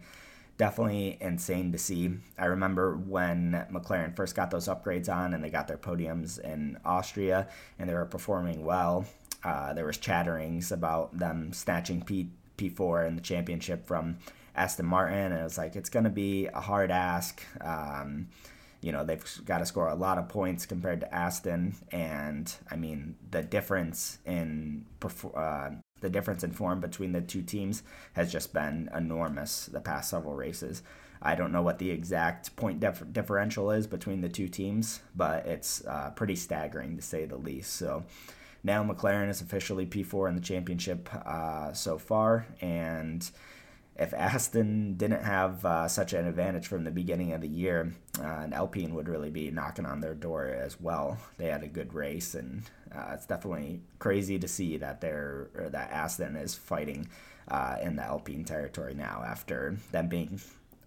Definitely 0.56 1.18
insane 1.20 1.72
to 1.72 1.78
see. 1.78 2.12
I 2.38 2.44
remember 2.44 2.96
when 2.96 3.66
McLaren 3.72 4.14
first 4.14 4.36
got 4.36 4.52
those 4.52 4.68
upgrades 4.68 5.12
on 5.12 5.34
and 5.34 5.42
they 5.42 5.50
got 5.50 5.66
their 5.66 5.78
podiums 5.78 6.38
in 6.38 6.78
Austria 6.84 7.48
and 7.76 7.90
they 7.90 7.94
were 7.94 8.04
performing 8.04 8.64
well. 8.64 9.04
Uh, 9.42 9.72
there 9.72 9.86
was 9.86 9.98
chatterings 9.98 10.70
about 10.70 11.18
them 11.18 11.52
snatching 11.52 12.02
P 12.02 12.30
P4 12.56 13.08
in 13.08 13.16
the 13.16 13.22
championship 13.22 13.84
from 13.84 14.18
Aston 14.54 14.86
Martin, 14.86 15.32
and 15.32 15.40
it 15.40 15.42
was 15.42 15.58
like 15.58 15.74
it's 15.74 15.90
going 15.90 16.04
to 16.04 16.10
be 16.10 16.46
a 16.46 16.60
hard 16.60 16.92
ask. 16.92 17.42
Um, 17.60 18.28
you 18.80 18.92
know 18.92 19.04
they've 19.04 19.24
got 19.44 19.58
to 19.58 19.66
score 19.66 19.88
a 19.88 19.94
lot 19.94 20.18
of 20.18 20.28
points 20.28 20.66
compared 20.66 21.00
to 21.00 21.14
Aston, 21.14 21.74
and 21.90 22.52
I 22.70 22.76
mean 22.76 23.16
the 23.30 23.42
difference 23.42 24.18
in 24.24 24.86
uh, 25.34 25.70
the 26.00 26.10
difference 26.10 26.44
in 26.44 26.52
form 26.52 26.80
between 26.80 27.12
the 27.12 27.20
two 27.20 27.42
teams 27.42 27.82
has 28.14 28.32
just 28.32 28.52
been 28.52 28.88
enormous 28.94 29.66
the 29.66 29.80
past 29.80 30.10
several 30.10 30.34
races. 30.34 30.82
I 31.22 31.34
don't 31.34 31.52
know 31.52 31.62
what 31.62 31.78
the 31.78 31.90
exact 31.90 32.56
point 32.56 32.80
dif- 32.80 33.12
differential 33.12 33.70
is 33.70 33.86
between 33.86 34.22
the 34.22 34.28
two 34.28 34.48
teams, 34.48 35.00
but 35.14 35.44
it's 35.46 35.84
uh, 35.86 36.12
pretty 36.16 36.36
staggering 36.36 36.96
to 36.96 37.02
say 37.02 37.26
the 37.26 37.36
least. 37.36 37.74
So 37.74 38.04
now 38.62 38.82
McLaren 38.82 39.28
is 39.28 39.42
officially 39.42 39.84
P4 39.86 40.30
in 40.30 40.34
the 40.34 40.40
championship 40.40 41.10
uh, 41.26 41.74
so 41.74 41.98
far, 41.98 42.46
and 42.62 43.30
if 44.00 44.14
Aston 44.14 44.94
didn't 44.94 45.24
have 45.24 45.62
uh, 45.66 45.86
such 45.86 46.14
an 46.14 46.26
advantage 46.26 46.66
from 46.66 46.84
the 46.84 46.90
beginning 46.90 47.34
of 47.34 47.42
the 47.42 47.48
year, 47.48 47.92
uh, 48.18 48.22
and 48.24 48.54
Alpine 48.54 48.94
would 48.94 49.10
really 49.10 49.30
be 49.30 49.50
knocking 49.50 49.84
on 49.84 50.00
their 50.00 50.14
door 50.14 50.46
as 50.46 50.80
well. 50.80 51.18
They 51.36 51.48
had 51.48 51.62
a 51.62 51.68
good 51.68 51.92
race, 51.92 52.34
and 52.34 52.62
uh, 52.90 53.10
it's 53.12 53.26
definitely 53.26 53.82
crazy 53.98 54.38
to 54.38 54.48
see 54.48 54.78
that 54.78 55.02
they're 55.02 55.48
that 55.54 55.90
Aston 55.92 56.34
is 56.34 56.54
fighting 56.54 57.08
uh, 57.48 57.76
in 57.82 57.96
the 57.96 58.02
Alpine 58.02 58.44
territory 58.44 58.94
now 58.94 59.22
after 59.24 59.76
them 59.92 60.08
being. 60.08 60.40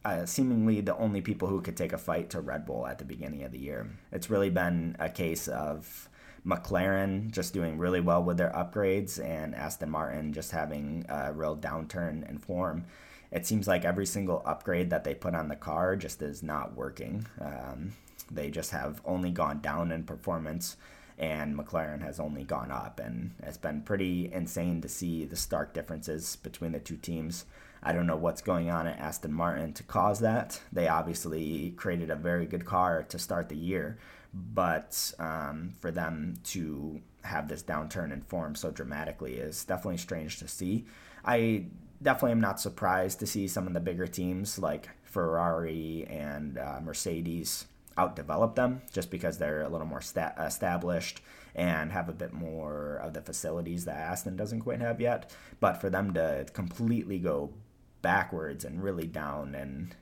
Uh, 0.03 0.25
seemingly 0.25 0.81
the 0.81 0.97
only 0.97 1.21
people 1.21 1.47
who 1.47 1.61
could 1.61 1.77
take 1.77 1.93
a 1.93 1.97
fight 1.97 2.29
to 2.31 2.41
Red 2.41 2.65
Bull 2.65 2.85
at 2.87 2.97
the 2.97 3.05
beginning 3.05 3.43
of 3.43 3.53
the 3.53 3.59
year. 3.59 3.89
It's 4.11 4.29
really 4.29 4.49
been 4.49 4.97
a 4.99 5.07
case 5.07 5.47
of 5.47 6.09
McLaren 6.45 7.31
just 7.31 7.53
doing 7.53 7.77
really 7.77 8.01
well 8.01 8.23
with 8.23 8.37
their 8.37 8.51
upgrades 8.51 9.23
and 9.23 9.55
Aston 9.55 9.89
Martin 9.89 10.33
just 10.33 10.51
having 10.51 11.05
a 11.07 11.31
real 11.31 11.55
downturn 11.55 12.29
in 12.29 12.37
form. 12.37 12.85
It 13.31 13.45
seems 13.45 13.67
like 13.67 13.85
every 13.85 14.05
single 14.05 14.43
upgrade 14.45 14.89
that 14.91 15.03
they 15.03 15.15
put 15.15 15.35
on 15.35 15.47
the 15.47 15.55
car 15.55 15.95
just 15.95 16.21
is 16.21 16.43
not 16.43 16.75
working. 16.75 17.25
Um, 17.41 17.93
they 18.29 18.49
just 18.49 18.71
have 18.71 19.01
only 19.05 19.31
gone 19.31 19.59
down 19.59 19.91
in 19.91 20.03
performance, 20.03 20.77
and 21.17 21.57
McLaren 21.57 22.01
has 22.01 22.19
only 22.19 22.43
gone 22.43 22.71
up. 22.71 22.99
And 22.99 23.31
it's 23.41 23.57
been 23.57 23.81
pretty 23.81 24.31
insane 24.31 24.81
to 24.81 24.89
see 24.89 25.25
the 25.25 25.35
stark 25.35 25.73
differences 25.73 26.35
between 26.35 26.73
the 26.73 26.79
two 26.79 26.97
teams. 26.97 27.45
I 27.81 27.91
don't 27.91 28.07
know 28.07 28.15
what's 28.15 28.41
going 28.41 28.69
on 28.69 28.87
at 28.87 28.99
Aston 28.99 29.33
Martin 29.33 29.73
to 29.73 29.83
cause 29.83 30.19
that. 30.19 30.61
They 30.71 30.87
obviously 30.87 31.71
created 31.71 32.09
a 32.09 32.15
very 32.15 32.45
good 32.45 32.65
car 32.65 33.03
to 33.03 33.19
start 33.19 33.49
the 33.49 33.57
year, 33.57 33.97
but 34.33 35.13
um, 35.19 35.73
for 35.79 35.91
them 35.91 36.35
to 36.43 37.01
have 37.23 37.47
this 37.47 37.63
downturn 37.63 38.11
in 38.11 38.21
form 38.21 38.55
so 38.55 38.71
dramatically 38.71 39.35
is 39.35 39.63
definitely 39.63 39.97
strange 39.97 40.39
to 40.39 40.47
see. 40.47 40.85
I 41.23 41.65
definitely 42.01 42.31
am 42.31 42.41
not 42.41 42.59
surprised 42.59 43.19
to 43.19 43.27
see 43.27 43.47
some 43.47 43.67
of 43.67 43.73
the 43.73 43.79
bigger 43.79 44.07
teams 44.07 44.59
like 44.59 44.89
Ferrari 45.03 46.05
and 46.09 46.57
uh, 46.57 46.79
Mercedes 46.83 47.65
outdevelop 47.97 48.55
them 48.55 48.81
just 48.91 49.11
because 49.11 49.37
they're 49.37 49.61
a 49.61 49.69
little 49.69 49.87
more 49.87 50.01
sta- 50.01 50.33
established 50.39 51.21
and 51.55 51.91
have 51.91 52.09
a 52.09 52.13
bit 52.13 52.33
more 52.33 52.95
of 52.97 53.13
the 53.13 53.21
facilities 53.21 53.85
that 53.85 53.95
Aston 53.95 54.35
doesn't 54.35 54.61
quite 54.61 54.81
have 54.81 54.99
yet. 54.99 55.31
But 55.59 55.79
for 55.79 55.89
them 55.89 56.13
to 56.15 56.47
completely 56.53 57.19
go 57.19 57.53
backwards 58.01 58.65
and 58.65 58.83
really 58.83 59.07
down 59.07 59.55
and 59.55 59.95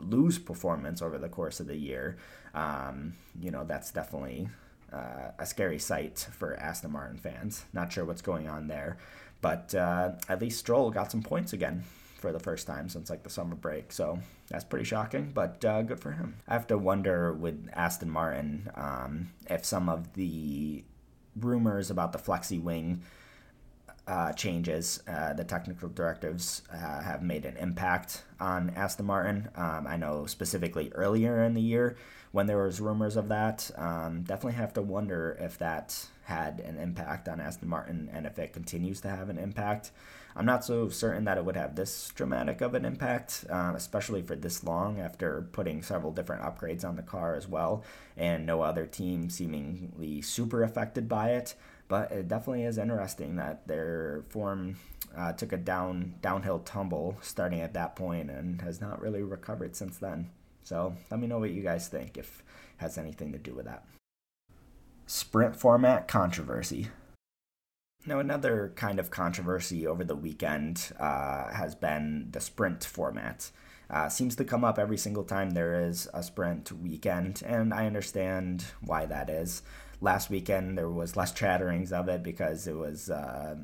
lose 0.00 0.38
performance 0.38 1.02
over 1.02 1.18
the 1.18 1.28
course 1.28 1.60
of 1.60 1.66
the 1.66 1.76
year, 1.76 2.16
um, 2.54 3.14
you 3.40 3.50
know, 3.50 3.64
that's 3.64 3.90
definitely 3.90 4.48
uh, 4.92 5.32
a 5.38 5.46
scary 5.46 5.78
sight 5.78 6.26
for 6.32 6.56
Aston 6.56 6.92
Martin 6.92 7.18
fans. 7.18 7.64
Not 7.72 7.92
sure 7.92 8.04
what's 8.04 8.22
going 8.22 8.48
on 8.48 8.68
there, 8.68 8.96
but 9.40 9.74
uh, 9.74 10.12
at 10.28 10.40
least 10.40 10.60
Stroll 10.60 10.90
got 10.90 11.10
some 11.10 11.22
points 11.22 11.52
again 11.52 11.84
for 12.16 12.32
the 12.32 12.40
first 12.40 12.66
time 12.66 12.88
since 12.88 13.10
like 13.10 13.22
the 13.22 13.30
summer 13.30 13.54
break. 13.54 13.92
So 13.92 14.18
that's 14.48 14.64
pretty 14.64 14.86
shocking, 14.86 15.32
but 15.34 15.62
uh, 15.64 15.82
good 15.82 16.00
for 16.00 16.12
him. 16.12 16.36
I 16.48 16.54
have 16.54 16.66
to 16.68 16.78
wonder 16.78 17.32
with 17.32 17.68
Aston 17.74 18.10
Martin 18.10 18.70
um, 18.76 19.30
if 19.50 19.64
some 19.64 19.88
of 19.88 20.14
the 20.14 20.84
rumors 21.36 21.90
about 21.90 22.12
the 22.12 22.18
flexi 22.18 22.62
wing 22.62 23.02
uh, 24.06 24.32
changes, 24.32 25.02
uh, 25.08 25.32
the 25.32 25.44
technical 25.44 25.88
directives 25.88 26.62
uh, 26.72 27.00
have 27.02 27.22
made 27.22 27.44
an 27.44 27.56
impact 27.56 28.22
on 28.38 28.70
Aston 28.70 29.06
Martin. 29.06 29.48
Um, 29.56 29.86
I 29.86 29.96
know 29.96 30.26
specifically 30.26 30.90
earlier 30.94 31.42
in 31.42 31.54
the 31.54 31.62
year 31.62 31.96
when 32.32 32.46
there 32.46 32.62
was 32.62 32.80
rumors 32.80 33.16
of 33.16 33.28
that. 33.28 33.70
Um, 33.76 34.22
definitely 34.22 34.58
have 34.58 34.74
to 34.74 34.82
wonder 34.82 35.36
if 35.40 35.56
that 35.58 36.06
had 36.24 36.60
an 36.60 36.78
impact 36.78 37.28
on 37.28 37.40
Aston 37.40 37.68
Martin 37.68 38.10
and 38.12 38.26
if 38.26 38.38
it 38.38 38.52
continues 38.52 39.00
to 39.02 39.08
have 39.08 39.28
an 39.28 39.38
impact. 39.38 39.90
I'm 40.36 40.46
not 40.46 40.64
so 40.64 40.88
certain 40.88 41.24
that 41.24 41.38
it 41.38 41.44
would 41.44 41.56
have 41.56 41.76
this 41.76 42.10
dramatic 42.16 42.60
of 42.60 42.74
an 42.74 42.84
impact, 42.84 43.44
uh, 43.48 43.72
especially 43.76 44.20
for 44.20 44.34
this 44.34 44.64
long 44.64 44.98
after 44.98 45.46
putting 45.52 45.82
several 45.82 46.10
different 46.10 46.42
upgrades 46.42 46.84
on 46.84 46.96
the 46.96 47.02
car 47.02 47.36
as 47.36 47.46
well, 47.46 47.84
and 48.16 48.44
no 48.44 48.62
other 48.62 48.84
team 48.84 49.30
seemingly 49.30 50.20
super 50.22 50.64
affected 50.64 51.08
by 51.08 51.30
it. 51.30 51.54
But 51.88 52.12
it 52.12 52.28
definitely 52.28 52.64
is 52.64 52.78
interesting 52.78 53.36
that 53.36 53.66
their 53.66 54.24
form 54.28 54.76
uh, 55.16 55.32
took 55.32 55.52
a 55.52 55.56
down 55.56 56.14
downhill 56.22 56.60
tumble 56.60 57.16
starting 57.20 57.60
at 57.60 57.74
that 57.74 57.94
point 57.94 58.30
and 58.30 58.60
has 58.62 58.80
not 58.80 59.00
really 59.00 59.22
recovered 59.22 59.76
since 59.76 59.98
then. 59.98 60.30
So 60.62 60.96
let 61.10 61.20
me 61.20 61.26
know 61.26 61.38
what 61.38 61.50
you 61.50 61.62
guys 61.62 61.88
think 61.88 62.16
if 62.16 62.42
has 62.78 62.98
anything 62.98 63.32
to 63.32 63.38
do 63.38 63.54
with 63.54 63.66
that. 63.66 63.84
Sprint 65.06 65.54
format 65.54 66.08
controversy. 66.08 66.88
Now, 68.06 68.18
another 68.18 68.72
kind 68.76 68.98
of 68.98 69.10
controversy 69.10 69.86
over 69.86 70.04
the 70.04 70.16
weekend 70.16 70.92
uh, 70.98 71.52
has 71.52 71.74
been 71.74 72.28
the 72.32 72.40
sprint 72.40 72.84
format. 72.84 73.50
Uh, 73.88 74.08
seems 74.08 74.36
to 74.36 74.44
come 74.44 74.64
up 74.64 74.78
every 74.78 74.98
single 74.98 75.24
time 75.24 75.50
there 75.50 75.86
is 75.86 76.08
a 76.12 76.22
sprint 76.22 76.72
weekend, 76.72 77.42
and 77.46 77.72
I 77.72 77.86
understand 77.86 78.64
why 78.80 79.06
that 79.06 79.30
is 79.30 79.62
last 80.04 80.30
weekend 80.30 80.78
there 80.78 80.88
was 80.88 81.16
less 81.16 81.32
chatterings 81.32 81.92
of 81.92 82.08
it 82.08 82.22
because 82.22 82.66
it 82.66 82.76
was 82.76 83.10
uh, 83.10 83.56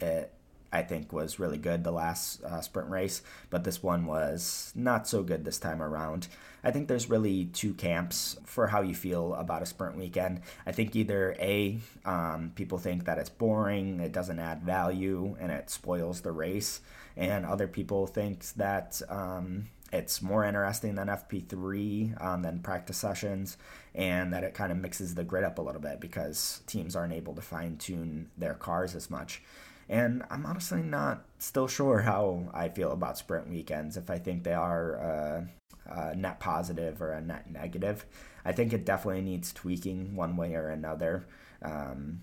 it, 0.00 0.32
I 0.72 0.82
think 0.82 1.12
was 1.12 1.38
really 1.38 1.58
good 1.58 1.84
the 1.84 1.92
last 1.92 2.42
uh, 2.42 2.60
sprint 2.60 2.90
race, 2.90 3.22
but 3.48 3.64
this 3.64 3.82
one 3.82 4.04
was 4.04 4.72
not 4.74 5.08
so 5.08 5.22
good 5.22 5.44
this 5.44 5.58
time 5.58 5.80
around. 5.80 6.28
I 6.64 6.72
think 6.72 6.88
there's 6.88 7.08
really 7.08 7.46
two 7.46 7.72
camps 7.74 8.36
for 8.44 8.66
how 8.66 8.82
you 8.82 8.94
feel 8.94 9.34
about 9.34 9.62
a 9.62 9.66
sprint 9.66 9.96
weekend. 9.96 10.40
I 10.66 10.72
think 10.72 10.96
either 10.96 11.36
A, 11.38 11.78
um, 12.04 12.52
people 12.56 12.78
think 12.78 13.04
that 13.04 13.18
it's 13.18 13.30
boring, 13.30 14.00
it 14.00 14.12
doesn't 14.12 14.38
add 14.38 14.62
value, 14.62 15.36
and 15.38 15.52
it 15.52 15.70
spoils 15.70 16.20
the 16.20 16.32
race, 16.32 16.80
and 17.16 17.46
other 17.46 17.68
people 17.68 18.06
think 18.08 18.44
that 18.54 19.00
um, 19.08 19.68
it's 19.96 20.22
more 20.22 20.44
interesting 20.44 20.94
than 20.94 21.08
FP3 21.08 22.22
um, 22.22 22.42
than 22.42 22.60
practice 22.60 22.98
sessions, 22.98 23.56
and 23.94 24.32
that 24.32 24.44
it 24.44 24.54
kind 24.54 24.70
of 24.70 24.78
mixes 24.78 25.14
the 25.14 25.24
grid 25.24 25.44
up 25.44 25.58
a 25.58 25.62
little 25.62 25.80
bit 25.80 26.00
because 26.00 26.60
teams 26.66 26.94
aren't 26.94 27.12
able 27.12 27.34
to 27.34 27.42
fine 27.42 27.76
tune 27.76 28.30
their 28.36 28.54
cars 28.54 28.94
as 28.94 29.10
much. 29.10 29.42
And 29.88 30.24
I'm 30.30 30.44
honestly 30.46 30.82
not 30.82 31.24
still 31.38 31.68
sure 31.68 32.00
how 32.00 32.50
I 32.52 32.68
feel 32.68 32.92
about 32.92 33.18
sprint 33.18 33.48
weekends, 33.48 33.96
if 33.96 34.10
I 34.10 34.18
think 34.18 34.42
they 34.42 34.54
are 34.54 35.00
uh, 35.00 35.44
a 35.86 36.16
net 36.16 36.40
positive 36.40 37.00
or 37.00 37.12
a 37.12 37.20
net 37.20 37.50
negative. 37.50 38.04
I 38.44 38.52
think 38.52 38.72
it 38.72 38.84
definitely 38.84 39.22
needs 39.22 39.52
tweaking 39.52 40.14
one 40.16 40.36
way 40.36 40.54
or 40.54 40.68
another. 40.68 41.26
Um, 41.62 42.22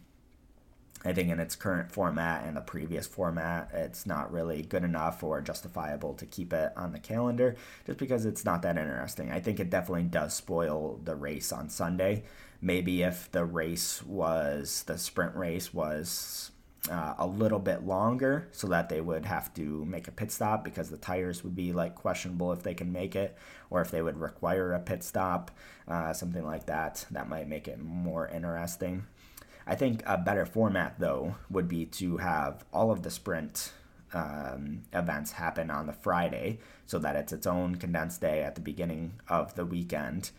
I 1.06 1.14
think 1.14 1.30
in 1.30 1.40
its 1.40 1.56
current 1.56 1.92
format 1.92 2.46
and 2.46 2.56
the 2.56 2.62
previous 2.62 3.06
format, 3.06 3.70
it's 3.74 4.06
not 4.06 4.32
really 4.32 4.62
good 4.62 4.84
enough 4.84 5.24
or 5.24 5.42
justifiable 5.42 6.14
to 6.16 6.26
keep 6.26 6.54
it 6.54 6.72
on 6.78 6.94
the 6.94 7.00
calendar 7.00 7.56
just 7.86 8.00
because 8.00 8.26
it's 8.26 8.46
not 8.46 8.62
that 8.62 8.78
interesting. 8.78 9.32
I 9.32 9.40
think 9.40 9.60
it 9.60 9.70
definitely 9.70 10.04
does 10.04 10.34
spoil 10.34 11.00
the 11.04 11.16
race 11.16 11.52
on 11.52 11.70
Sunday. 11.70 12.24
Maybe 12.62 13.04
if 13.04 13.30
the 13.32 13.44
race 13.44 14.02
was, 14.04 14.84
the 14.84 14.98
sprint 14.98 15.36
race 15.36 15.74
was 15.74 16.52
uh, 16.90 17.16
a 17.18 17.28
little 17.28 17.60
bit 17.60 17.86
longer 17.86 18.48
so 18.52 18.68
that 18.68 18.90
they 18.90 19.00
would 19.02 19.26
have 19.26 19.54
to 19.54 19.86
make 19.86 20.08
a 20.08 20.12
pit 20.12 20.32
stop 20.32 20.64
because 20.64 20.90
the 20.90 20.98
tires 20.98 21.44
would 21.44 21.56
be 21.56 21.72
like 21.72 21.96
questionable 21.96 22.52
if 22.52 22.64
they 22.64 22.74
can 22.74 22.92
make 22.92 23.16
it 23.16 23.38
or 23.70 23.82
if 23.82 23.92
they 23.92 24.02
would 24.02 24.18
require 24.18 24.74
a 24.74 24.80
pit 24.80 25.04
stop, 25.04 25.52
uh, 25.88 26.14
something 26.14 26.46
like 26.46 26.66
that. 26.66 27.06
That 27.12 27.30
might 27.30 27.48
make 27.48 27.68
it 27.68 27.80
more 27.80 28.28
interesting. 28.28 29.06
I 29.66 29.76
think 29.76 30.04
a 30.06 30.18
better 30.18 30.46
format, 30.46 31.00
though, 31.00 31.36
would 31.50 31.68
be 31.68 31.86
to 31.86 32.18
have 32.18 32.66
all 32.74 32.92
of 32.92 33.04
the 33.04 33.10
sprint 33.10 33.72
um, 34.14 34.84
events 34.92 35.32
happen 35.32 35.72
on 35.72 35.88
the 35.88 35.94
Friday 35.94 36.60
so 36.86 37.00
that 37.00 37.16
it's 37.16 37.34
its 37.34 37.48
own 37.48 37.76
condensed 37.76 38.22
day 38.22 38.44
at 38.44 38.56
the 38.56 38.62
beginning 38.62 39.14
of 39.28 39.56
the 39.56 39.66
weekend. 39.66 40.32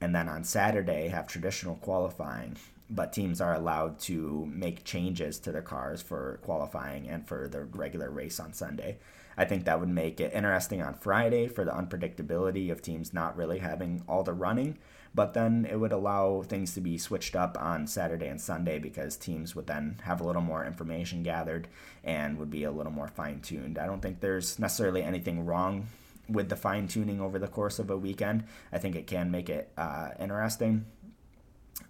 And 0.00 0.14
then 0.14 0.28
on 0.28 0.44
Saturday, 0.44 1.08
have 1.08 1.26
traditional 1.26 1.76
qualifying. 1.76 2.56
But 2.88 3.12
teams 3.12 3.40
are 3.40 3.54
allowed 3.54 3.98
to 4.00 4.48
make 4.52 4.84
changes 4.84 5.38
to 5.40 5.52
their 5.52 5.62
cars 5.62 6.02
for 6.02 6.40
qualifying 6.42 7.08
and 7.08 7.26
for 7.26 7.48
the 7.48 7.64
regular 7.64 8.10
race 8.10 8.40
on 8.40 8.52
Sunday. 8.52 8.98
I 9.36 9.44
think 9.44 9.64
that 9.64 9.78
would 9.78 9.88
make 9.88 10.20
it 10.20 10.32
interesting 10.32 10.82
on 10.82 10.94
Friday 10.94 11.46
for 11.46 11.64
the 11.64 11.70
unpredictability 11.70 12.70
of 12.70 12.82
teams 12.82 13.14
not 13.14 13.36
really 13.36 13.58
having 13.58 14.02
all 14.08 14.24
the 14.24 14.32
running 14.32 14.78
but 15.14 15.34
then 15.34 15.66
it 15.70 15.76
would 15.76 15.92
allow 15.92 16.42
things 16.42 16.74
to 16.74 16.80
be 16.80 16.96
switched 16.96 17.34
up 17.34 17.60
on 17.60 17.86
Saturday 17.86 18.28
and 18.28 18.40
Sunday 18.40 18.78
because 18.78 19.16
teams 19.16 19.56
would 19.56 19.66
then 19.66 20.00
have 20.04 20.20
a 20.20 20.24
little 20.24 20.42
more 20.42 20.64
information 20.64 21.22
gathered 21.22 21.68
and 22.04 22.38
would 22.38 22.50
be 22.50 22.64
a 22.64 22.70
little 22.70 22.92
more 22.92 23.08
fine 23.08 23.40
tuned. 23.40 23.78
I 23.78 23.86
don't 23.86 24.00
think 24.00 24.20
there's 24.20 24.58
necessarily 24.58 25.02
anything 25.02 25.44
wrong 25.44 25.88
with 26.28 26.48
the 26.48 26.56
fine 26.56 26.86
tuning 26.86 27.20
over 27.20 27.38
the 27.38 27.48
course 27.48 27.78
of 27.78 27.90
a 27.90 27.96
weekend. 27.96 28.44
I 28.72 28.78
think 28.78 28.94
it 28.94 29.06
can 29.06 29.30
make 29.30 29.50
it 29.50 29.72
uh, 29.76 30.10
interesting 30.18 30.86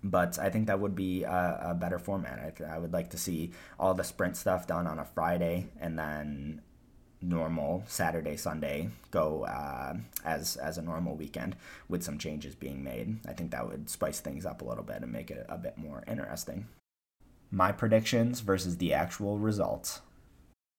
but 0.03 0.39
I 0.39 0.51
think 0.51 0.67
that 0.69 0.81
would 0.81 0.95
be 0.95 1.25
a, 1.25 1.61
a 1.71 1.75
better 1.75 1.99
format. 1.99 2.39
I, 2.61 2.75
I, 2.75 2.79
would 2.79 2.93
like 2.93 3.11
to 3.11 3.19
see 3.19 3.53
all 3.79 3.95
the 3.95 4.05
sprint 4.05 4.37
stuff 4.37 4.67
done 4.67 4.87
on 4.87 4.99
a 4.99 5.05
Friday 5.05 5.69
and 5.79 5.99
then 5.99 6.63
normal 7.23 7.85
Saturday 7.87 8.37
Sunday 8.37 8.91
go 9.11 9.45
uh, 9.45 9.95
as 10.25 10.57
as 10.57 10.79
a 10.79 10.83
normal 10.83 11.17
weekend 11.17 11.57
with 11.89 12.03
some 12.03 12.19
changes 12.19 12.55
being 12.55 12.83
made. 12.83 13.19
I 13.29 13.33
think 13.33 13.51
that 13.51 13.69
would 13.69 13.91
spice 13.91 14.21
things 14.21 14.47
up 14.47 14.63
a 14.63 14.65
little 14.65 14.85
bit 14.85 15.03
and 15.03 15.13
make 15.13 15.31
it 15.31 15.47
a 15.49 15.59
bit 15.59 15.77
more 15.77 16.03
interesting. 16.09 16.67
My 17.51 17.73
predictions 17.73 18.41
versus 18.41 18.77
the 18.77 18.95
actual 18.95 19.39
results. 19.39 20.01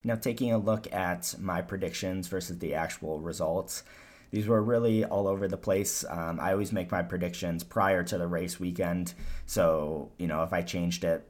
Now, 0.03 0.15
taking 0.15 0.51
a 0.51 0.57
look 0.57 0.91
at 0.91 1.35
my 1.39 1.61
predictions 1.61 2.27
versus 2.27 2.57
the 2.57 2.73
actual 2.73 3.19
results, 3.19 3.83
these 4.31 4.47
were 4.47 4.63
really 4.63 5.05
all 5.05 5.27
over 5.27 5.47
the 5.47 5.57
place. 5.57 6.03
Um, 6.09 6.39
I 6.39 6.53
always 6.53 6.71
make 6.71 6.91
my 6.91 7.03
predictions 7.03 7.63
prior 7.63 8.03
to 8.05 8.17
the 8.17 8.27
race 8.27 8.59
weekend. 8.59 9.13
So, 9.45 10.11
you 10.17 10.25
know, 10.25 10.41
if 10.43 10.53
I 10.53 10.61
changed 10.63 11.03
it 11.03 11.27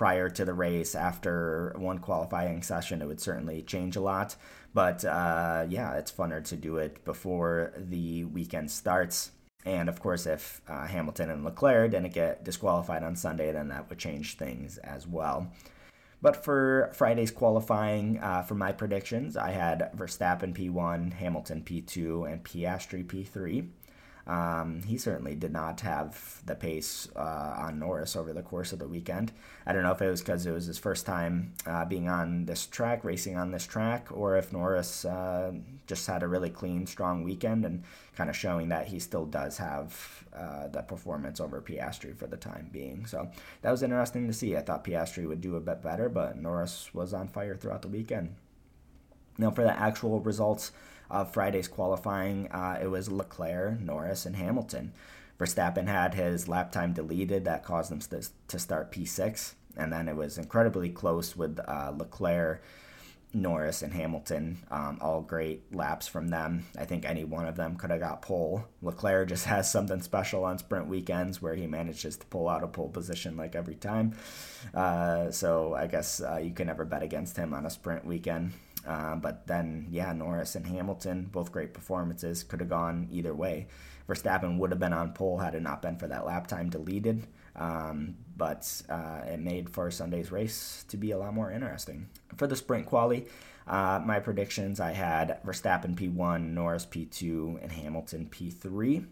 prior 0.00 0.30
to 0.30 0.46
the 0.46 0.54
race 0.54 0.94
after 0.94 1.74
one 1.76 1.98
qualifying 1.98 2.62
session, 2.62 3.02
it 3.02 3.06
would 3.06 3.20
certainly 3.20 3.60
change 3.60 3.96
a 3.96 4.00
lot. 4.00 4.34
But 4.72 5.04
uh, 5.04 5.66
yeah, 5.68 5.92
it's 5.96 6.10
funner 6.10 6.42
to 6.44 6.56
do 6.56 6.78
it 6.78 7.04
before 7.04 7.74
the 7.76 8.24
weekend 8.24 8.70
starts. 8.70 9.32
And 9.66 9.90
of 9.90 10.00
course, 10.00 10.24
if 10.24 10.62
uh, 10.66 10.86
Hamilton 10.86 11.28
and 11.28 11.44
Leclerc 11.44 11.90
didn't 11.90 12.14
get 12.14 12.44
disqualified 12.44 13.02
on 13.02 13.14
Sunday, 13.14 13.52
then 13.52 13.68
that 13.68 13.90
would 13.90 13.98
change 13.98 14.38
things 14.38 14.78
as 14.78 15.06
well. 15.06 15.52
But 16.22 16.44
for 16.44 16.90
Friday's 16.94 17.30
qualifying, 17.30 18.20
uh, 18.20 18.40
for 18.40 18.54
my 18.54 18.72
predictions, 18.72 19.36
I 19.36 19.50
had 19.50 19.90
Verstappen 19.94 20.54
P1, 20.56 21.12
Hamilton 21.12 21.60
P2, 21.60 22.32
and 22.32 22.42
Piastri 22.42 23.04
P3. 23.04 23.68
Um, 24.30 24.82
he 24.86 24.96
certainly 24.96 25.34
did 25.34 25.52
not 25.52 25.80
have 25.80 26.40
the 26.46 26.54
pace 26.54 27.08
uh, 27.16 27.54
on 27.58 27.80
Norris 27.80 28.14
over 28.14 28.32
the 28.32 28.42
course 28.42 28.72
of 28.72 28.78
the 28.78 28.86
weekend. 28.86 29.32
I 29.66 29.72
don't 29.72 29.82
know 29.82 29.90
if 29.90 30.00
it 30.00 30.08
was 30.08 30.20
because 30.20 30.46
it 30.46 30.52
was 30.52 30.66
his 30.66 30.78
first 30.78 31.04
time 31.04 31.52
uh, 31.66 31.84
being 31.84 32.08
on 32.08 32.44
this 32.46 32.64
track, 32.64 33.02
racing 33.02 33.36
on 33.36 33.50
this 33.50 33.66
track, 33.66 34.06
or 34.12 34.36
if 34.36 34.52
Norris 34.52 35.04
uh, 35.04 35.50
just 35.88 36.06
had 36.06 36.22
a 36.22 36.28
really 36.28 36.48
clean, 36.48 36.86
strong 36.86 37.24
weekend 37.24 37.64
and 37.64 37.82
kind 38.14 38.30
of 38.30 38.36
showing 38.36 38.68
that 38.68 38.86
he 38.86 39.00
still 39.00 39.26
does 39.26 39.58
have 39.58 40.24
uh, 40.32 40.68
the 40.68 40.82
performance 40.82 41.40
over 41.40 41.60
Piastri 41.60 42.16
for 42.16 42.28
the 42.28 42.36
time 42.36 42.70
being. 42.70 43.06
So 43.06 43.28
that 43.62 43.72
was 43.72 43.82
interesting 43.82 44.28
to 44.28 44.32
see. 44.32 44.56
I 44.56 44.60
thought 44.60 44.84
Piastri 44.84 45.26
would 45.26 45.40
do 45.40 45.56
a 45.56 45.60
bit 45.60 45.82
better, 45.82 46.08
but 46.08 46.40
Norris 46.40 46.94
was 46.94 47.12
on 47.12 47.26
fire 47.26 47.56
throughout 47.56 47.82
the 47.82 47.88
weekend. 47.88 48.36
Now, 49.38 49.50
for 49.50 49.64
the 49.64 49.76
actual 49.76 50.20
results, 50.20 50.70
of 51.10 51.32
Friday's 51.32 51.68
qualifying, 51.68 52.48
uh, 52.50 52.78
it 52.80 52.88
was 52.88 53.10
Leclerc, 53.10 53.80
Norris, 53.80 54.26
and 54.26 54.36
Hamilton. 54.36 54.92
Verstappen 55.38 55.86
had 55.86 56.14
his 56.14 56.48
lap 56.48 56.70
time 56.70 56.92
deleted, 56.92 57.44
that 57.46 57.64
caused 57.64 57.90
him 57.90 58.00
to 58.48 58.58
start 58.58 58.92
P6. 58.92 59.54
And 59.76 59.92
then 59.92 60.08
it 60.08 60.16
was 60.16 60.36
incredibly 60.36 60.90
close 60.90 61.36
with 61.36 61.58
uh, 61.66 61.92
Leclerc, 61.96 62.62
Norris, 63.32 63.82
and 63.82 63.92
Hamilton. 63.92 64.58
Um, 64.70 64.98
all 65.00 65.22
great 65.22 65.74
laps 65.74 66.08
from 66.08 66.28
them. 66.28 66.66
I 66.76 66.84
think 66.84 67.04
any 67.04 67.24
one 67.24 67.46
of 67.46 67.56
them 67.56 67.76
could 67.76 67.90
have 67.90 68.00
got 68.00 68.20
pole. 68.20 68.64
Leclerc 68.82 69.28
just 69.28 69.44
has 69.46 69.70
something 69.70 70.02
special 70.02 70.44
on 70.44 70.58
sprint 70.58 70.88
weekends 70.88 71.40
where 71.40 71.54
he 71.54 71.66
manages 71.66 72.16
to 72.18 72.26
pull 72.26 72.48
out 72.48 72.64
a 72.64 72.68
pole 72.68 72.88
position 72.88 73.36
like 73.36 73.54
every 73.54 73.76
time. 73.76 74.14
Uh, 74.74 75.30
so 75.30 75.74
I 75.74 75.86
guess 75.86 76.20
uh, 76.20 76.36
you 76.42 76.52
can 76.52 76.66
never 76.66 76.84
bet 76.84 77.02
against 77.02 77.36
him 77.36 77.54
on 77.54 77.64
a 77.64 77.70
sprint 77.70 78.04
weekend. 78.04 78.52
Uh, 78.86 79.16
but 79.16 79.46
then, 79.46 79.86
yeah, 79.90 80.12
Norris 80.12 80.54
and 80.54 80.66
Hamilton, 80.66 81.28
both 81.30 81.52
great 81.52 81.74
performances, 81.74 82.42
could 82.42 82.60
have 82.60 82.68
gone 82.68 83.08
either 83.10 83.34
way. 83.34 83.68
Verstappen 84.08 84.58
would 84.58 84.70
have 84.70 84.80
been 84.80 84.92
on 84.92 85.12
pole 85.12 85.38
had 85.38 85.54
it 85.54 85.62
not 85.62 85.82
been 85.82 85.96
for 85.96 86.08
that 86.08 86.26
lap 86.26 86.46
time 86.46 86.70
deleted. 86.70 87.26
Um, 87.56 88.16
but 88.36 88.82
uh, 88.88 89.20
it 89.26 89.40
made 89.40 89.70
for 89.70 89.90
Sunday's 89.90 90.32
race 90.32 90.84
to 90.88 90.96
be 90.96 91.10
a 91.10 91.18
lot 91.18 91.34
more 91.34 91.50
interesting. 91.50 92.08
For 92.36 92.46
the 92.46 92.56
sprint 92.56 92.86
quali, 92.86 93.26
uh, 93.66 94.00
my 94.04 94.18
predictions 94.18 94.80
I 94.80 94.92
had 94.92 95.40
Verstappen 95.44 95.94
P1, 95.94 96.52
Norris 96.52 96.86
P2, 96.86 97.62
and 97.62 97.72
Hamilton 97.72 98.28
P3. 98.30 99.06